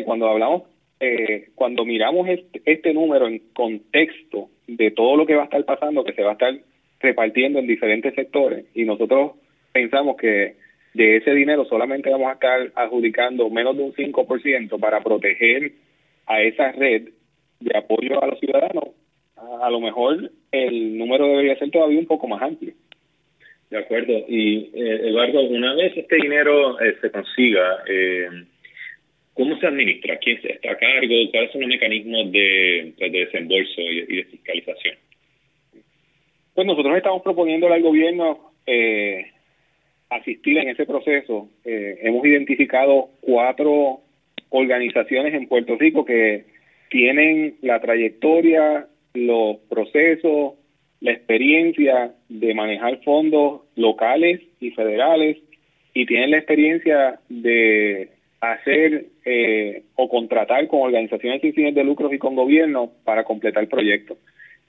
cuando 0.05 0.27
hablamos, 0.27 0.63
eh, 0.99 1.49
cuando 1.55 1.85
miramos 1.85 2.27
este, 2.27 2.61
este 2.65 2.93
número 2.93 3.27
en 3.27 3.39
contexto 3.53 4.49
de 4.67 4.91
todo 4.91 5.17
lo 5.17 5.25
que 5.25 5.35
va 5.35 5.43
a 5.43 5.45
estar 5.45 5.63
pasando, 5.65 6.03
que 6.03 6.13
se 6.13 6.23
va 6.23 6.31
a 6.31 6.33
estar 6.33 6.53
repartiendo 6.99 7.59
en 7.59 7.67
diferentes 7.67 8.15
sectores, 8.15 8.65
y 8.73 8.85
nosotros 8.85 9.33
pensamos 9.71 10.15
que 10.17 10.55
de 10.93 11.17
ese 11.17 11.31
dinero 11.31 11.65
solamente 11.65 12.09
vamos 12.09 12.29
a 12.29 12.33
estar 12.33 12.71
adjudicando 12.75 13.49
menos 13.49 13.75
de 13.75 13.83
un 13.83 13.93
5% 13.93 14.79
para 14.79 15.01
proteger 15.01 15.73
a 16.25 16.41
esa 16.41 16.71
red 16.71 17.09
de 17.59 17.77
apoyo 17.77 18.23
a 18.23 18.27
los 18.27 18.39
ciudadanos, 18.39 18.89
a, 19.35 19.69
lo 19.69 19.79
mejor 19.79 20.31
el 20.51 20.97
número 20.97 21.27
debería 21.27 21.57
ser 21.57 21.71
todavía 21.71 21.99
un 21.99 22.05
poco 22.05 22.27
más 22.27 22.41
amplio. 22.41 22.73
De 23.69 23.77
acuerdo. 23.77 24.13
Y 24.27 24.69
eh, 24.73 25.07
Eduardo, 25.07 25.41
una 25.41 25.73
vez 25.73 25.97
este 25.97 26.17
dinero 26.17 26.79
eh, 26.79 26.95
se 27.01 27.09
consiga, 27.09 27.83
eh, 27.87 28.29
¿cómo 29.33 29.57
se 29.59 29.67
administra? 29.67 30.17
¿Quién 30.17 30.39
está 30.43 30.71
a 30.71 30.77
cargo? 30.77 31.13
¿Cuáles 31.31 31.51
son 31.51 31.61
los 31.61 31.69
mecanismos 31.69 32.31
de, 32.31 32.93
pues, 32.97 33.11
desembolso 33.11 33.81
y, 33.81 34.15
de 34.15 34.23
fiscalización? 34.25 34.95
Pues 36.53 36.67
nosotros 36.67 36.95
estamos 36.95 37.23
proponiéndole 37.23 37.73
al 37.73 37.81
gobierno 37.81 38.51
eh, 38.67 39.25
asistir 40.09 40.59
en 40.59 40.69
ese 40.69 40.85
proceso. 40.85 41.49
hemos 41.65 42.23
identificado 42.23 43.09
cuatro 43.21 44.01
organizaciones 44.49 45.33
en 45.33 45.47
Puerto 45.47 45.75
Rico 45.77 46.05
que 46.05 46.45
tienen 46.91 47.55
la 47.63 47.79
trayectoria, 47.79 48.87
los 49.13 49.57
procesos, 49.69 50.53
la 50.99 51.11
experiencia 51.11 52.13
de 52.29 52.53
manejar 52.53 53.01
fondos 53.03 53.61
locales 53.75 54.41
y 54.59 54.71
federales 54.71 55.37
y 55.93 56.05
tienen 56.05 56.31
la 56.31 56.37
experiencia 56.37 57.19
de 57.29 58.09
hacer 58.41 59.05
eh, 59.25 59.83
o 59.95 60.09
contratar 60.09 60.67
con 60.67 60.81
organizaciones 60.81 61.41
sin 61.41 61.53
fines 61.53 61.75
de 61.75 61.83
lucro 61.83 62.11
y 62.13 62.17
con 62.17 62.35
gobierno 62.35 62.91
para 63.03 63.23
completar 63.23 63.67
proyectos. 63.67 64.17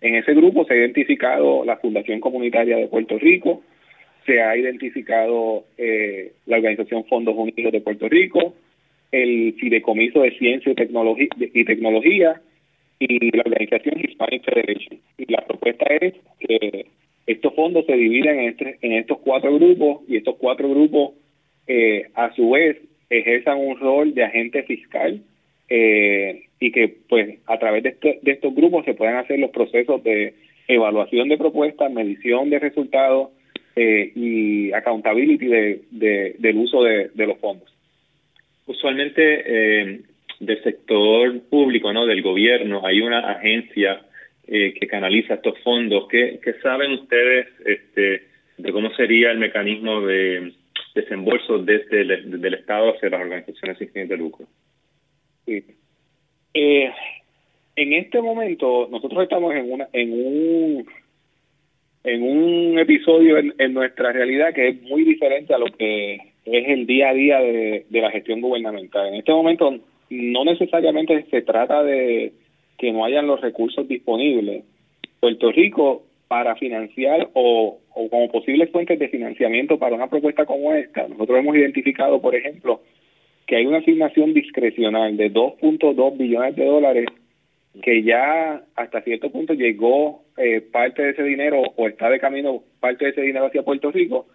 En 0.01 0.17
ese 0.17 0.35
grupo 0.35 0.65
se 0.65 0.75
ha 0.75 0.77
identificado 0.77 1.65
la 1.65 1.79
Fundación 1.79 2.21
Comunitaria 2.21 2.77
de 2.77 2.89
Puerto 2.89 3.19
Rico, 3.19 3.63
se 4.27 4.43
ha 4.43 4.57
identificado 4.57 5.65
eh, 5.79 6.33
la 6.47 6.57
Organización 6.57 7.05
Fondos 7.07 7.35
Unidos 7.37 7.73
de 7.73 7.81
Puerto 7.81 8.09
Rico, 8.09 8.55
el 9.11 9.55
Fideicomiso 9.55 10.23
de 10.23 10.37
Ciencia 10.37 10.73
y 10.73 11.65
Tecnología 11.65 12.41
y 13.09 13.37
la 13.37 13.43
organización 13.45 14.01
Hispanic 14.01 14.45
Federation. 14.45 15.01
Y 15.19 15.33
la 15.33 15.45
propuesta 15.47 15.87
es 16.01 16.15
que 16.41 16.87
estos 17.27 17.55
fondos 17.55 17.87
se 17.87 17.97
dividen 17.97 18.39
en, 18.41 18.57
en 18.81 18.93
estos 18.93 19.19
cuatro 19.19 19.55
grupos 19.55 20.03
y 20.09 20.17
estos 20.17 20.37
cuatro 20.37 20.69
grupos 20.69 21.13
eh, 21.67 22.07
a 22.15 22.35
su 22.35 22.51
vez 22.51 22.77
ejerzan 23.11 23.59
un 23.59 23.79
rol 23.79 24.15
de 24.15 24.25
agente 24.25 24.63
fiscal 24.65 25.23
eh, 25.69 26.45
y 26.61 26.71
que 26.71 26.89
pues 27.09 27.39
a 27.47 27.59
través 27.59 27.83
de, 27.83 27.91
este, 27.91 28.19
de 28.23 28.33
estos 28.33 28.55
grupos 28.55 28.85
se 28.85 28.95
puedan 28.95 29.17
hacer 29.17 29.39
los 29.39 29.51
procesos 29.51 30.03
de 30.05 30.35
evaluación 30.69 31.29
de 31.29 31.39
propuestas, 31.39 31.93
medición 31.93 32.51
de 32.51 32.59
resultados 32.59 33.31
eh, 33.77 34.13
y 34.15 34.73
accountability 34.73 35.47
de, 35.47 35.83
de, 35.91 36.37
del 36.39 36.57
uso 36.59 36.83
de, 36.83 37.09
de 37.15 37.27
los 37.27 37.39
fondos. 37.39 37.75
Usualmente 38.67 39.23
eh, 39.47 40.01
del 40.41 40.63
sector 40.63 41.41
público, 41.49 41.93
¿no? 41.93 42.07
Del 42.07 42.23
gobierno, 42.23 42.83
hay 42.85 43.01
una 43.01 43.21
agencia 43.33 44.01
eh, 44.47 44.75
que 44.79 44.87
canaliza 44.87 45.35
estos 45.35 45.59
fondos. 45.61 46.07
¿Qué, 46.09 46.39
saben 46.63 46.93
ustedes 46.93 47.49
este, 47.65 48.29
de 48.59 48.73
cómo 48.73 48.91
sería 48.91 49.31
el 49.31 49.39
mecanismo 49.39 50.03
de 50.03 50.53
desembolso 50.95 51.59
desde 51.59 52.03
el, 52.03 52.55
Estado 52.55 52.95
hacia 52.95 53.11
las 53.11 53.21
organizaciones 53.21 53.79
sin 53.79 53.89
fines 53.91 54.09
de 54.09 54.17
lucro? 54.17 54.47
Sí. 55.47 55.65
Eh, 56.53 56.91
en 57.77 57.93
este 57.95 58.21
momento 58.21 58.89
nosotros 58.91 59.23
estamos 59.25 59.55
en 59.55 59.73
una 59.73 59.89
en 59.93 60.13
un 60.13 60.87
en 62.05 62.23
un 62.23 62.79
episodio 62.79 63.39
en, 63.39 63.75
nuestra 63.75 64.13
realidad 64.13 64.55
que 64.55 64.69
es 64.69 64.83
muy 64.83 65.05
diferente 65.05 65.55
a 65.55 65.59
lo 65.59 65.67
que 65.67 66.15
es 66.45 66.69
el 66.69 66.87
día 66.87 67.09
a 67.09 67.15
día 67.15 67.39
de 67.41 67.87
la 67.91 68.11
gestión 68.11 68.43
gubernamental. 68.43 69.09
En 69.09 69.15
este 69.15 69.33
momento 69.33 69.81
no 70.11 70.45
necesariamente 70.45 71.25
se 71.31 71.43
trata 71.43 71.83
de 71.83 72.33
que 72.79 72.93
no 72.93 73.05
hayan 73.05 73.27
los 73.27 73.41
recursos 73.41 73.87
disponibles. 73.89 74.65
Puerto 75.21 75.51
Rico, 75.53 76.05
para 76.29 76.57
financiar 76.57 77.31
o, 77.35 77.79
como 77.93 78.31
posibles 78.31 78.71
fuentes 78.71 78.99
de 78.99 79.09
financiamiento 79.09 79.79
para 79.79 79.95
una 79.95 80.09
propuesta 80.09 80.45
como 80.45 80.73
esta, 80.75 81.07
nosotros 81.09 81.39
hemos 81.39 81.57
identificado, 81.57 82.21
por 82.21 82.35
ejemplo, 82.35 82.83
que 83.47 83.57
hay 83.57 83.67
una 83.67 83.79
asignación 83.79 84.35
discrecional 84.35 85.17
de 85.17 85.33
2.2 85.33 86.17
billones 86.17 86.57
de 86.57 86.65
dólares 86.65 87.07
que 87.83 88.03
ya 88.03 88.63
hasta 88.77 89.03
cierto 89.03 89.31
punto 89.31 89.53
llegó 89.53 90.23
eh, 90.37 90.61
parte 90.61 91.03
de 91.03 91.11
ese 91.11 91.23
dinero 91.25 91.63
o 91.77 91.89
está 91.89 92.09
de 92.09 92.21
camino 92.21 92.63
parte 92.81 93.05
de 93.05 93.11
ese 93.11 93.23
dinero 93.23 93.47
hacia 93.47 93.63
Puerto 93.63 93.91
Rico, 93.91 94.27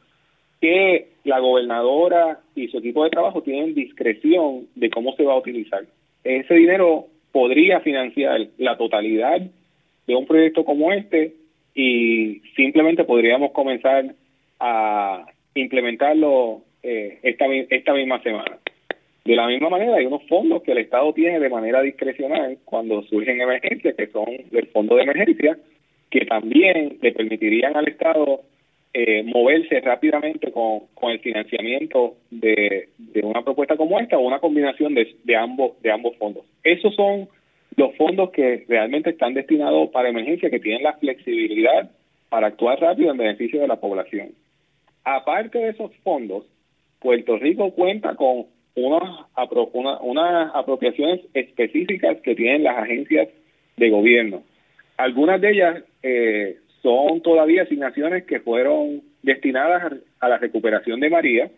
que 0.62 1.10
la 1.24 1.40
gobernadora 1.40 2.40
y 2.56 2.68
su 2.68 2.80
equipo 2.80 3.04
de 3.04 3.10
trabajo 3.10 3.42
tienen 3.42 3.76
discreción 3.76 4.68
de 4.76 4.90
cómo 4.90 5.16
se 5.16 5.24
va 5.24 5.34
a 5.34 5.40
utilizar. 5.40 5.84
Ese 6.24 6.54
dinero 6.54 7.08
podría 7.32 7.80
financiar 7.82 8.48
la 8.58 8.78
totalidad 8.78 9.42
de 10.08 10.16
un 10.16 10.26
proyecto 10.26 10.66
como 10.66 10.92
este 10.92 11.34
y 11.76 12.42
simplemente 12.56 13.04
podríamos 13.04 13.52
comenzar 13.52 14.16
a 14.60 15.26
implementarlo 15.54 16.62
eh, 16.84 17.20
esta, 17.24 17.46
esta 17.70 17.94
misma 17.94 18.22
semana. 18.22 18.58
De 19.24 19.36
la 19.36 19.48
misma 19.48 19.70
manera, 19.70 19.96
hay 19.96 20.06
unos 20.06 20.24
fondos 20.28 20.64
que 20.64 20.72
el 20.72 20.80
Estado 20.80 21.14
tiene 21.14 21.40
de 21.40 21.50
manera 21.50 21.82
discrecional 21.82 22.58
cuando 22.66 23.04
surgen 23.04 23.40
emergencias, 23.40 23.96
que 23.96 24.08
son 24.08 24.28
el 24.52 24.68
fondo 24.68 24.96
de 24.96 25.04
emergencia, 25.04 25.58
que 26.10 26.26
también 26.26 26.98
le 27.02 27.12
permitirían 27.12 27.78
al 27.78 27.88
Estado 27.88 28.42
eh, 28.94 29.24
moverse 29.24 29.80
rápidamente 29.82 30.52
con, 30.52 30.88
con 30.96 31.12
el 31.12 31.20
financiamiento 31.20 32.16
de, 32.32 32.90
de, 32.98 33.22
una 33.22 33.44
propuesta 33.44 33.78
como 33.78 34.00
esta 34.00 34.18
o 34.18 34.22
una 34.22 34.40
combinación 34.40 34.96
de, 34.96 35.16
de, 35.24 35.36
ambos, 35.36 35.80
de 35.82 35.92
ambos 35.92 36.18
fondos. 36.18 36.46
Esos 36.64 36.96
son 36.96 37.30
los 37.76 37.96
fondos 37.96 38.32
que 38.32 38.66
realmente 38.68 39.12
están 39.12 39.34
destinados 39.36 39.90
para 39.92 40.10
emergencia, 40.10 40.50
que 40.50 40.60
tienen 40.60 40.84
la 40.84 40.94
flexibilidad 40.94 41.92
para 42.30 42.48
actuar 42.48 42.80
rápido 42.80 43.12
en 43.12 43.18
beneficio 43.18 43.62
de 43.62 43.68
la 43.68 43.80
población. 43.80 44.30
Aparte 45.04 45.60
de 45.60 45.70
esos 45.70 45.96
fondos, 46.04 46.46
Puerto 47.00 47.38
Rico 47.38 47.72
cuenta 47.72 48.16
con 48.16 48.48
unas, 48.76 49.26
unas 50.02 50.52
apropiaciones 50.56 51.22
específicas 51.34 52.18
que 52.22 52.36
tienen 52.36 52.64
las 52.64 52.78
agencias 52.78 53.30
de 53.78 53.90
gobierno. 53.90 54.44
Algunas 54.98 55.40
de 55.42 55.52
ellas 55.52 55.84
eh, 56.04 56.58
son 56.82 57.22
todavía 57.22 57.64
asignaciones 57.64 58.26
que 58.26 58.40
fueron 58.40 59.02
destinadas 59.22 59.94
a, 60.20 60.30
la 60.30 60.38
recuperación 60.38 61.00
de 61.00 61.10
María, 61.10 61.52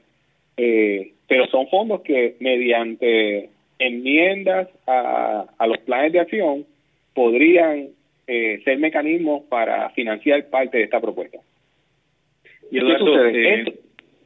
eh, 0.57 1.13
pero 1.27 1.47
son 1.47 1.67
fondos 1.67 2.01
que 2.01 2.35
mediante 2.39 3.49
enmiendas 3.79 4.67
a, 4.87 5.45
los 5.67 5.77
planes 5.79 6.11
de 6.13 6.19
acción 6.19 6.65
podrían 7.13 7.89
eh, 8.27 8.61
ser 8.63 8.79
mecanismos 8.79 9.43
para 9.43 9.89
financiar 9.91 10.49
parte 10.49 10.77
de 10.77 10.83
esta 10.85 10.99
propuesta. 10.99 11.39
Y 12.71 12.77
eh, 12.79 13.73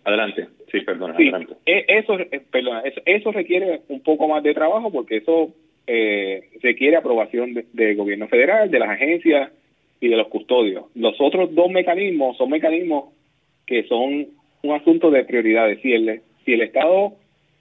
adelante, 0.03 0.47
sí, 0.71 0.81
perdona, 0.81 1.15
adelante. 1.15 1.55
E, 1.65 1.86
eso, 1.88 2.17
perdona, 2.51 2.84
eso, 3.05 3.31
requiere 3.31 3.81
un 3.89 4.01
poco 4.01 4.27
más 4.27 4.43
de 4.43 4.53
trabajo 4.53 4.91
porque 4.91 5.17
eso 5.17 5.53
requiere 6.62 6.95
aprobación 6.95 7.53
del 7.73 7.95
gobierno 7.95 8.27
federal, 8.27 8.71
de 8.71 8.79
las 8.79 8.89
agencias 8.89 9.51
y 10.06 10.10
de 10.10 10.18
los 10.18 10.28
custodios. 10.28 10.86
Los 10.94 11.15
otros 11.20 11.54
dos 11.56 11.72
mecanismos 11.72 12.38
son 12.38 12.52
mecanismos 12.52 13.06
que 13.65 13.84
son 13.88 14.28
un 14.62 14.76
asunto 14.76 15.10
de 15.10 15.24
prioridades. 15.24 15.82
Si 15.82 15.94
el, 15.94 16.22
si 16.46 16.54
el 16.54 16.62
Estado, 16.62 17.13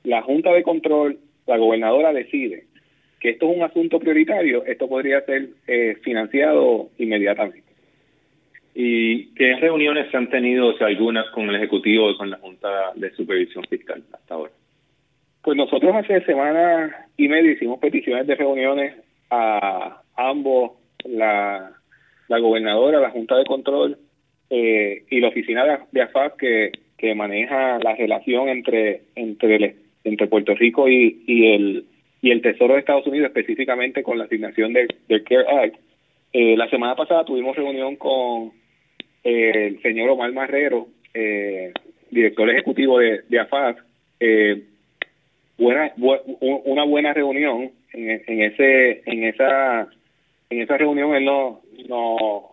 la 0.05 0.21
Junta 0.23 0.53
de 0.53 0.63
Control, 0.63 1.19
la 1.47 1.57
gobernadora 1.57 2.13
decide 2.13 2.65
que 3.19 3.31
esto 3.31 3.51
es 3.51 3.57
un 3.57 3.63
asunto 3.63 3.99
prioritario, 3.99 4.67
esto 4.67 4.87
podría 4.87 5.23
ser 5.23 5.49
eh, 5.67 5.97
financiado 6.03 6.91
inmediatamente. 6.99 7.65
¿Y 8.75 9.29
qué 9.35 9.57
reuniones 9.57 10.11
se 10.11 10.17
han 10.19 10.29
tenido, 10.29 10.67
o 10.67 10.77
sea, 10.77 10.89
algunas 10.89 11.31
con 11.31 11.49
el 11.49 11.57
Ejecutivo 11.57 12.11
y 12.11 12.17
con 12.19 12.29
la 12.29 12.37
Junta 12.39 12.93
de 12.95 13.11
Supervisión 13.13 13.65
Fiscal 13.71 14.03
hasta 14.13 14.35
ahora? 14.35 14.53
Pues 15.43 15.57
nosotros 15.57 15.95
hace 15.95 16.21
semana 16.27 17.07
y 17.17 17.29
media 17.29 17.53
hicimos 17.53 17.79
peticiones 17.79 18.27
de 18.27 18.35
reuniones 18.35 18.95
a 19.31 20.03
ambos, 20.17 20.73
la 21.05 21.71
la 22.29 22.39
gobernadora, 22.39 23.01
la 23.01 23.11
Junta 23.11 23.37
de 23.37 23.45
Control 23.45 23.99
eh, 24.51 25.05
y 25.11 25.21
la 25.21 25.29
oficina 25.29 25.87
de, 25.91 26.03
AFAP 26.03 26.37
que, 26.37 26.73
que 26.97 27.15
maneja 27.15 27.79
la 27.79 27.95
relación 27.95 28.49
entre 28.49 29.03
entre 29.15 29.77
entre 30.05 30.27
Puerto 30.27 30.55
Rico 30.55 30.89
y, 30.89 31.23
y 31.27 31.53
el 31.55 31.85
y 32.21 32.31
el 32.31 32.43
Tesoro 32.43 32.75
de 32.75 32.81
Estados 32.81 33.07
Unidos 33.07 33.29
específicamente 33.29 34.03
con 34.03 34.19
la 34.19 34.25
asignación 34.25 34.73
del, 34.73 34.89
CARE 35.25 35.47
Act. 35.65 35.77
Eh, 36.33 36.57
la 36.57 36.69
semana 36.69 36.95
pasada 36.95 37.25
tuvimos 37.25 37.55
reunión 37.57 37.97
con 37.97 38.53
eh, 39.23 39.67
el 39.69 39.83
señor 39.83 40.11
Omar 40.11 40.33
Marrero, 40.33 40.89
director 42.11 42.49
ejecutivo 42.51 42.99
de, 42.99 43.23
de 43.29 43.41
AFAP. 43.41 43.79
buena, 45.59 45.93
una 45.97 46.85
buena 46.85 47.13
reunión 47.13 47.71
en, 47.93 48.23
en 48.27 48.43
ese 48.43 49.03
en 49.07 49.25
esa 49.25 49.89
en 50.51 50.63
esa 50.63 50.77
reunión 50.77 51.15
él 51.15 51.25
no, 51.25 51.61
no, 51.89 52.51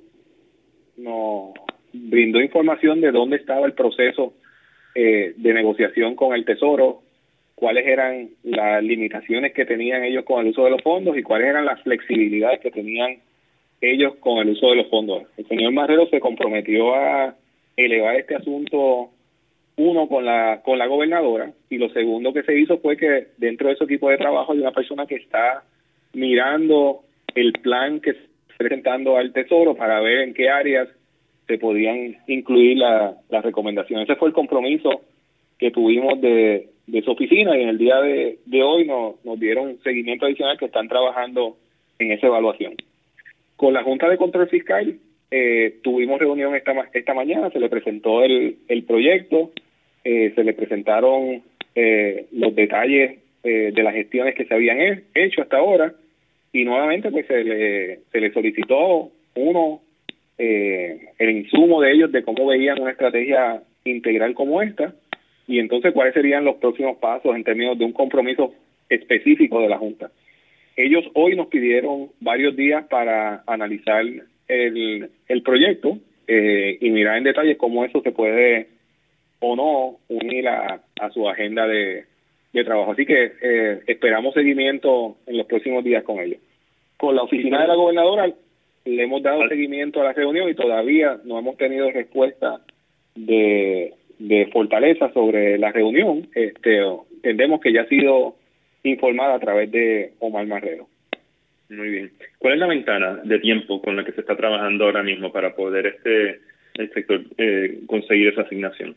no 0.98 1.54
brindó 1.94 2.42
información 2.42 3.02
de 3.02 3.12
dónde 3.12 3.38
estaba 3.38 3.66
el 3.66 3.74
proceso 3.74 4.34
eh, 4.96 5.34
de 5.36 5.54
negociación 5.54 6.16
con 6.16 6.34
el 6.34 6.46
Tesoro, 6.46 7.02
cuáles 7.56 7.86
eran 7.86 8.30
las 8.44 8.84
limitaciones 8.84 9.54
que 9.54 9.66
tenían 9.66 10.04
ellos 10.04 10.26
con 10.26 10.42
el 10.42 10.52
uso 10.52 10.66
de 10.66 10.72
los 10.72 10.82
fondos 10.82 11.18
y 11.18 11.24
cuáles 11.24 11.48
eran 11.50 11.66
las 11.66 11.82
flexibilidades 11.82 12.60
que 12.60 12.72
tenían 12.72 13.18
ellos 13.80 14.16
con 14.20 14.40
el 14.40 14.50
uso 14.50 14.70
de 14.70 14.78
los 14.78 14.90
fondos. 14.90 15.24
El 15.38 15.48
señor 15.48 15.72
Marrero 15.72 16.08
se 16.08 16.20
comprometió 16.20 16.94
a 16.96 17.36
elevar 17.76 18.16
este 18.16 18.36
asunto 18.36 19.10
uno 19.78 20.08
con 20.08 20.26
la 20.26 20.62
con 20.64 20.78
la 20.78 20.86
gobernadora 20.86 21.52
y 21.70 21.78
lo 21.78 21.90
segundo 21.90 22.34
que 22.34 22.44
se 22.44 22.60
hizo 22.60 22.78
fue 22.80 22.98
que 22.98 23.28
dentro 23.38 23.68
de 23.68 23.74
ese 23.74 23.86
equipo 23.86 24.10
de 24.10 24.18
trabajo 24.18 24.52
hay 24.52 24.60
una 24.60 24.72
persona 24.72 25.06
que 25.06 25.16
está 25.16 25.64
mirando 26.14 27.04
el 27.34 27.54
plan 27.54 28.02
que 28.02 28.14
presentando 28.64 29.18
al 29.18 29.34
Tesoro 29.34 29.76
para 29.76 30.00
ver 30.02 30.22
en 30.22 30.34
qué 30.34 30.50
áreas 30.50 30.88
se 31.48 31.58
podían 31.58 32.18
incluir 32.28 32.78
las 32.78 33.16
la 33.30 33.42
recomendaciones. 33.42 34.10
Ese 34.10 34.18
fue 34.18 34.30
el 34.30 34.34
compromiso 34.34 35.02
que 35.58 35.72
tuvimos 35.72 36.20
de, 36.22 36.70
de 36.88 37.02
su 37.04 37.12
oficina 37.12 37.58
y 37.58 37.62
en 37.62 37.70
el 37.70 37.78
día 37.78 38.02
de, 38.02 38.64
hoy 38.64 38.86
nos, 38.86 39.16
dieron 39.40 39.80
seguimiento 39.84 40.26
adicional 40.26 40.58
que 40.58 40.66
están 40.66 40.88
trabajando 40.88 41.58
en 42.00 42.12
esa 42.12 42.28
evaluación. 42.28 42.74
Con 43.56 43.74
la 43.74 43.84
Junta 43.84 44.10
de 44.10 44.18
Control 44.18 44.50
Fiscal 44.50 44.98
eh, 45.30 45.78
tuvimos 45.84 46.20
reunión 46.20 46.56
esta, 46.56 46.74
esta 46.94 47.14
mañana, 47.14 47.50
se 47.52 47.60
le 47.60 47.70
presentó 47.70 48.24
el, 48.24 48.58
el 48.68 48.84
proyecto, 48.84 49.52
eh, 50.04 50.34
se 50.36 50.44
le 50.44 50.54
presentaron 50.54 51.44
eh, 51.76 52.26
los 52.32 52.56
detalles 52.56 53.20
de 53.44 53.82
las 53.82 53.96
gestiones 53.96 54.36
que 54.36 54.46
se 54.46 54.54
habían 54.54 54.78
hecho 55.16 55.42
hasta 55.42 55.58
ahora 55.58 55.96
y 56.54 56.66
nuevamente 56.66 57.12
pues 57.12 57.28
se 57.28 57.44
le, 57.44 58.00
se 58.12 58.20
le 58.20 58.34
solicitó 58.34 59.12
uno 59.36 59.82
eh, 60.38 61.10
el 61.18 61.30
insumo 61.30 61.82
de 61.82 61.92
ellos 61.92 62.12
de 62.12 62.24
cómo 62.24 62.48
veían 62.48 62.82
una 62.82 62.92
estrategia 62.92 63.62
integral 63.86 64.34
como 64.34 64.62
esta 64.62 64.94
y 65.48 65.60
entonces 65.60 65.94
cuáles 65.94 66.14
serían 66.14 66.46
los 66.46 66.56
próximos 66.58 66.98
pasos 66.98 67.36
en 67.36 67.44
términos 67.44 67.78
de 67.78 67.86
un 67.86 67.94
compromiso 67.94 68.54
específico 68.90 69.62
de 69.62 69.70
la 69.70 69.78
Junta. 69.78 70.12
Ellos 70.76 71.06
hoy 71.14 71.36
nos 71.36 71.48
pidieron 71.48 72.10
varios 72.20 72.56
días 72.56 72.86
para 72.88 73.44
analizar 73.46 74.04
el, 74.48 75.10
el 75.28 75.44
proyecto 75.44 75.98
eh, 76.28 76.78
y 76.80 76.90
mirar 76.90 77.18
en 77.18 77.24
detalle 77.26 77.58
cómo 77.58 77.86
eso 77.86 78.02
se 78.02 78.12
puede 78.12 78.68
o 79.40 79.56
no 79.56 79.98
unir 80.08 80.48
a, 80.48 80.82
a 81.00 81.10
su 81.12 81.28
agenda 81.28 81.68
de, 81.68 82.06
de 82.54 82.64
trabajo. 82.64 82.92
Así 82.92 83.06
que 83.06 83.32
eh, 83.42 83.82
esperamos 83.88 84.34
seguimiento 84.34 85.18
en 85.26 85.38
los 85.38 85.48
próximos 85.48 85.84
días 85.84 86.04
con 86.04 86.20
ellos. 86.20 86.40
Con 86.98 87.16
la 87.16 87.24
oficina 87.24 87.62
de 87.62 87.68
la 87.68 87.76
gobernadora 87.76 88.32
le 88.86 89.04
hemos 89.04 89.22
dado 89.22 89.48
seguimiento 89.48 90.02
a 90.02 90.06
la 90.06 90.14
reunión 90.14 90.50
y 90.50 90.56
todavía 90.56 91.20
no 91.24 91.40
hemos 91.40 91.58
tenido 91.58 91.92
respuesta 91.92 92.62
de, 93.16 93.94
de 94.20 94.48
fortaleza 94.48 95.12
sobre 95.14 95.58
la 95.58 95.72
reunión. 95.72 96.28
Este, 96.36 96.80
entendemos 97.16 97.62
que 97.62 97.74
ya 97.74 97.82
ha 97.82 97.88
sido 97.88 98.36
informada 98.84 99.36
a 99.36 99.40
través 99.40 99.72
de 99.72 100.14
Omar 100.20 100.46
Marrero. 100.48 100.88
Muy 101.70 101.90
bien. 101.90 102.12
¿Cuál 102.38 102.56
es 102.56 102.60
la 102.60 102.68
ventana 102.68 103.22
de 103.24 103.40
tiempo 103.40 103.82
con 103.82 103.96
la 103.96 104.04
que 104.04 104.12
se 104.12 104.22
está 104.22 104.36
trabajando 104.36 104.86
ahora 104.86 105.04
mismo 105.04 105.32
para 105.32 105.56
poder 105.56 105.88
este 105.88 106.42
el 106.76 106.92
sector 106.94 107.22
eh, 107.38 107.80
conseguir 107.88 108.30
esa 108.30 108.42
asignación? 108.42 108.96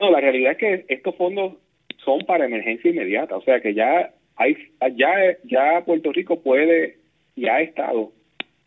No, 0.00 0.10
la 0.10 0.20
realidad 0.20 0.52
es 0.52 0.58
que 0.58 0.84
estos 0.88 1.14
fondos 1.16 1.54
son 2.06 2.20
para 2.20 2.46
emergencia 2.46 2.90
inmediata, 2.90 3.36
o 3.36 3.42
sea 3.42 3.60
que 3.60 3.74
ya 3.74 4.12
hay 4.36 4.56
ya 4.94 5.36
ya 5.44 5.82
Puerto 5.84 6.12
Rico 6.12 6.40
puede 6.40 6.96
y 7.34 7.48
ha 7.48 7.60
estado 7.60 8.12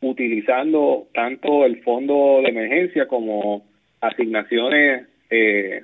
utilizando 0.01 1.07
tanto 1.13 1.65
el 1.65 1.81
fondo 1.81 2.41
de 2.43 2.49
emergencia 2.49 3.07
como 3.07 3.65
asignaciones 4.01 5.07
eh, 5.29 5.83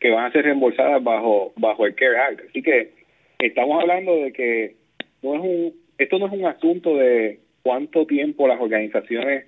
que 0.00 0.10
van 0.10 0.26
a 0.26 0.32
ser 0.32 0.46
reembolsadas 0.46 1.02
bajo 1.04 1.52
bajo 1.56 1.86
el 1.86 1.94
CARE 1.94 2.18
Act. 2.18 2.40
Así 2.48 2.62
que 2.62 2.92
estamos 3.38 3.80
hablando 3.80 4.16
de 4.16 4.32
que 4.32 4.74
no 5.22 5.34
es 5.34 5.40
un 5.40 5.74
esto 5.98 6.18
no 6.18 6.26
es 6.26 6.32
un 6.32 6.46
asunto 6.46 6.96
de 6.96 7.38
cuánto 7.62 8.06
tiempo 8.06 8.48
las 8.48 8.60
organizaciones 8.60 9.46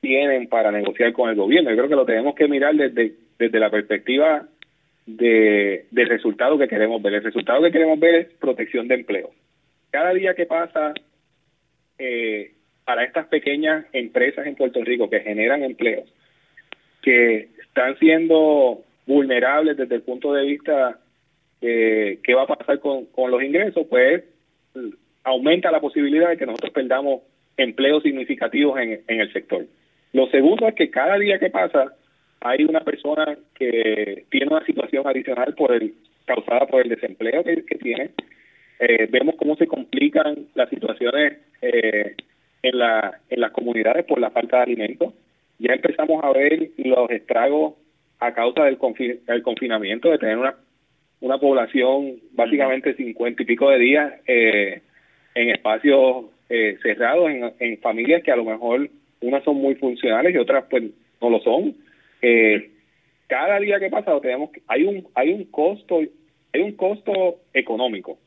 tienen 0.00 0.46
para 0.48 0.70
negociar 0.70 1.12
con 1.12 1.30
el 1.30 1.36
gobierno. 1.36 1.70
Yo 1.70 1.76
creo 1.76 1.88
que 1.88 1.96
lo 1.96 2.06
tenemos 2.06 2.34
que 2.34 2.48
mirar 2.48 2.74
desde 2.74 3.14
desde 3.38 3.58
la 3.58 3.70
perspectiva 3.70 4.46
de, 5.06 5.86
del 5.90 6.08
resultado 6.08 6.58
que 6.58 6.68
queremos 6.68 7.00
ver. 7.00 7.14
El 7.14 7.24
resultado 7.24 7.62
que 7.62 7.72
queremos 7.72 7.98
ver 7.98 8.14
es 8.16 8.26
protección 8.34 8.88
de 8.88 8.96
empleo. 8.96 9.30
Cada 9.90 10.12
día 10.12 10.34
que 10.34 10.46
pasa 10.46 10.92
eh, 11.98 12.52
para 12.84 13.04
estas 13.04 13.26
pequeñas 13.28 13.86
empresas 13.92 14.46
en 14.46 14.56
Puerto 14.56 14.82
Rico 14.84 15.08
que 15.08 15.20
generan 15.20 15.62
empleos, 15.62 16.12
que 17.02 17.48
están 17.62 17.98
siendo 17.98 18.82
vulnerables 19.06 19.76
desde 19.76 19.94
el 19.94 20.02
punto 20.02 20.32
de 20.32 20.44
vista 20.44 20.98
de 21.60 22.18
qué 22.22 22.34
va 22.34 22.42
a 22.42 22.46
pasar 22.46 22.80
con, 22.80 23.06
con 23.06 23.30
los 23.30 23.42
ingresos, 23.42 23.86
pues 23.88 24.24
aumenta 25.24 25.70
la 25.70 25.80
posibilidad 25.80 26.28
de 26.28 26.36
que 26.36 26.46
nosotros 26.46 26.72
perdamos 26.72 27.22
empleos 27.56 28.02
significativos 28.02 28.78
en, 28.78 29.00
en 29.06 29.20
el 29.20 29.32
sector. 29.32 29.64
Lo 30.12 30.26
segundo 30.28 30.68
es 30.68 30.74
que 30.74 30.90
cada 30.90 31.18
día 31.18 31.38
que 31.38 31.50
pasa 31.50 31.94
hay 32.40 32.64
una 32.64 32.80
persona 32.80 33.36
que 33.54 34.24
tiene 34.30 34.46
una 34.48 34.64
situación 34.64 35.06
adicional 35.06 35.54
por 35.54 35.72
el 35.72 35.94
causada 36.26 36.66
por 36.66 36.82
el 36.82 36.88
desempleo 36.88 37.44
que, 37.44 37.78
tiene. 37.78 38.10
Eh, 38.80 39.06
vemos 39.10 39.36
cómo 39.36 39.56
se 39.56 39.66
complican 39.66 40.46
las 40.54 40.68
situaciones 40.68 41.38
eh, 41.62 42.14
en, 42.62 42.78
la, 42.78 43.20
en 43.30 43.40
las 43.40 43.52
comunidades 43.52 44.04
por 44.04 44.20
la 44.20 44.30
falta 44.30 44.58
de 44.58 44.62
alimentos. 44.64 45.14
ya 45.58 45.72
empezamos 45.72 46.22
a 46.22 46.32
ver 46.32 46.70
los 46.78 47.10
estragos 47.10 47.74
a 48.18 48.32
causa 48.32 48.64
del, 48.64 48.78
confinamiento, 48.78 50.10
de 50.10 50.18
tener 50.18 50.36
una, 50.36 50.54
una 51.20 51.38
población 51.38 52.16
básicamente 52.32 52.94
cincuenta 52.94 53.42
y 53.42 53.46
pico 53.46 53.70
de 53.70 53.78
días 53.78 54.12
eh, 54.26 54.82
en 55.34 55.50
espacios 55.50 56.26
eh, 56.48 56.78
cerrados, 56.82 57.30
en, 57.30 57.52
en 57.58 57.78
familias 57.78 58.22
que 58.22 58.32
a 58.32 58.36
lo 58.36 58.44
mejor 58.44 58.88
unas 59.20 59.44
son 59.44 59.56
muy 59.56 59.74
funcionales 59.76 60.34
y 60.34 60.38
otras 60.38 60.64
pues 60.68 60.84
no 61.20 61.30
lo 61.30 61.40
son. 61.40 61.74
Eh, 62.22 62.70
cada 63.26 63.58
día 63.58 63.78
que 63.78 63.90
pasa 63.90 64.18
tenemos 64.20 64.50
hay 64.66 64.84
un 64.84 65.08
hay 65.14 65.32
un 65.32 65.44
costo 65.44 66.00
hay 66.52 66.60
un 66.60 66.72
costo 66.72 67.40
económico 67.52 68.18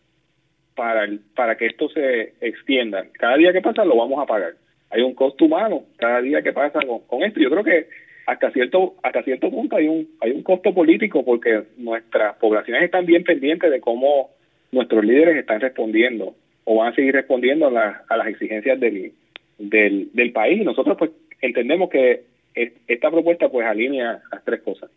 para 0.76 1.04
el, 1.04 1.20
para 1.36 1.58
que 1.58 1.66
esto 1.66 1.90
se 1.90 2.34
extienda. 2.42 3.06
Cada 3.14 3.38
día 3.38 3.52
que 3.52 3.62
pasa 3.62 3.84
lo 3.84 3.98
vamos 3.98 4.20
a 4.20 4.26
pagar. 4.26 4.54
Hay 4.92 5.02
un 5.02 5.14
costo 5.14 5.46
humano 5.46 5.84
cada 5.98 6.22
día 6.22 6.42
que 6.42 6.54
pasa 6.54 6.80
con, 7.08 7.24
esto. 7.24 7.40
Yo 7.40 7.50
creo 7.50 7.64
que 7.64 7.88
hasta 8.26 8.52
cierto 8.52 8.96
hasta 9.04 9.24
cierto 9.24 9.50
punto 9.50 9.76
hay 9.76 9.88
un 9.88 10.08
hay 10.22 10.32
un 10.32 10.44
costo 10.44 10.74
político 10.74 11.26
porque 11.26 11.64
nuestras 11.78 12.36
poblaciones 12.38 12.84
están 12.84 13.06
bien 13.06 13.24
pendientes 13.24 13.72
de 13.72 13.82
cómo 13.82 14.32
nuestros 14.72 15.04
líderes 15.04 15.38
están 15.38 15.62
respondiendo 15.62 16.36
o 16.64 16.76
van 16.76 16.94
a 16.94 16.96
seguir 16.96 17.14
respondiendo 17.14 17.68
a, 17.76 18.04
a 18.08 18.18
las 18.18 18.28
exigencias 18.28 18.80
del, 18.80 19.14
del, 19.58 20.10
del 20.14 20.32
país. 20.32 20.64
Nosotros 20.64 20.98
pues 20.98 21.12
entendemos 21.42 21.90
que 21.90 22.24
esta 22.54 23.12
propuesta 23.12 23.50
pues 23.50 23.66
alinea 23.66 24.22
las 24.32 24.44
tres 24.44 24.62
cosas. 24.62 24.90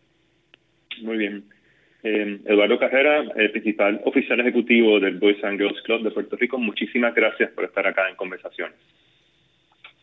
Muy 1.01 1.17
bien. 1.17 1.43
Eh, 2.03 2.39
Eduardo 2.45 2.77
Carrera, 2.77 3.23
el 3.35 3.51
principal 3.51 4.01
oficial 4.03 4.39
ejecutivo 4.41 4.99
del 4.99 5.19
Boys 5.19 5.41
and 5.43 5.57
Girls 5.57 5.81
Club 5.83 6.03
de 6.03 6.11
Puerto 6.11 6.35
Rico, 6.35 6.57
muchísimas 6.57 7.15
gracias 7.15 7.51
por 7.51 7.63
estar 7.63 7.87
acá 7.87 8.09
en 8.09 8.15
conversaciones. 8.15 8.75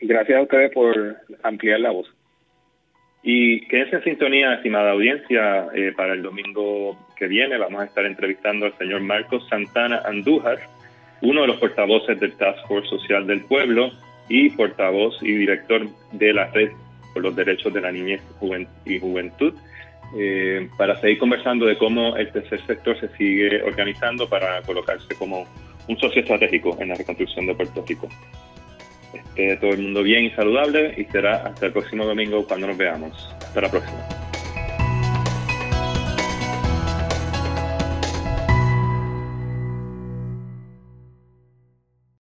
Gracias 0.01 0.39
a 0.39 0.43
ustedes 0.43 0.73
por 0.73 1.17
ampliar 1.43 1.81
la 1.81 1.91
voz. 1.91 2.11
Y 3.23 3.61
quédense 3.69 3.97
en 3.97 4.05
sintonía, 4.05 4.55
estimada 4.55 4.93
audiencia, 4.93 5.69
eh, 5.75 5.93
para 5.95 6.15
el 6.15 6.23
domingo 6.23 6.99
que 7.17 7.27
viene 7.27 7.59
vamos 7.59 7.83
a 7.83 7.85
estar 7.85 8.07
entrevistando 8.07 8.65
al 8.65 8.79
señor 8.79 9.03
Marcos 9.03 9.47
Santana 9.49 10.01
Andújar, 10.07 10.59
uno 11.21 11.43
de 11.43 11.49
los 11.49 11.59
portavoces 11.59 12.19
del 12.19 12.33
Task 12.39 12.67
Force 12.67 12.89
Social 12.89 13.27
del 13.27 13.43
Pueblo 13.43 13.91
y 14.31 14.49
portavoz 14.51 15.23
y 15.23 15.33
director 15.33 15.87
de 16.13 16.33
la 16.33 16.47
Red 16.47 16.71
por 17.13 17.23
los 17.23 17.35
Derechos 17.35 17.73
de 17.73 17.81
la 17.81 17.93
Niñez 17.93 18.23
y 18.85 18.99
Juventud, 18.99 19.55
eh, 20.17 20.69
para 20.77 21.01
seguir 21.01 21.19
conversando 21.19 21.67
de 21.67 21.79
cómo 21.79 22.17
el 22.17 22.31
tercer 22.33 22.65
sector 22.67 22.99
se 22.99 23.09
sigue 23.17 23.63
organizando 23.63 24.29
para 24.29 24.61
colocarse 24.63 25.15
como 25.15 25.47
un 25.89 25.99
socio 25.99 26.23
estratégico 26.23 26.77
en 26.81 26.89
la 26.89 26.95
reconstrucción 26.95 27.47
de 27.47 27.55
Puerto 27.55 27.85
Rico. 27.87 28.09
Esté 29.13 29.57
todo 29.57 29.71
el 29.71 29.83
mundo 29.83 30.03
bien 30.03 30.25
y 30.25 30.31
saludable 30.31 30.95
y 30.97 31.05
será 31.07 31.47
hasta 31.47 31.67
el 31.67 31.73
próximo 31.73 32.05
domingo 32.05 32.45
cuando 32.47 32.69
nos 32.69 32.77
veamos. 32.77 33.35
Hasta 33.41 33.61
la 33.61 33.71
próxima. 33.71 34.20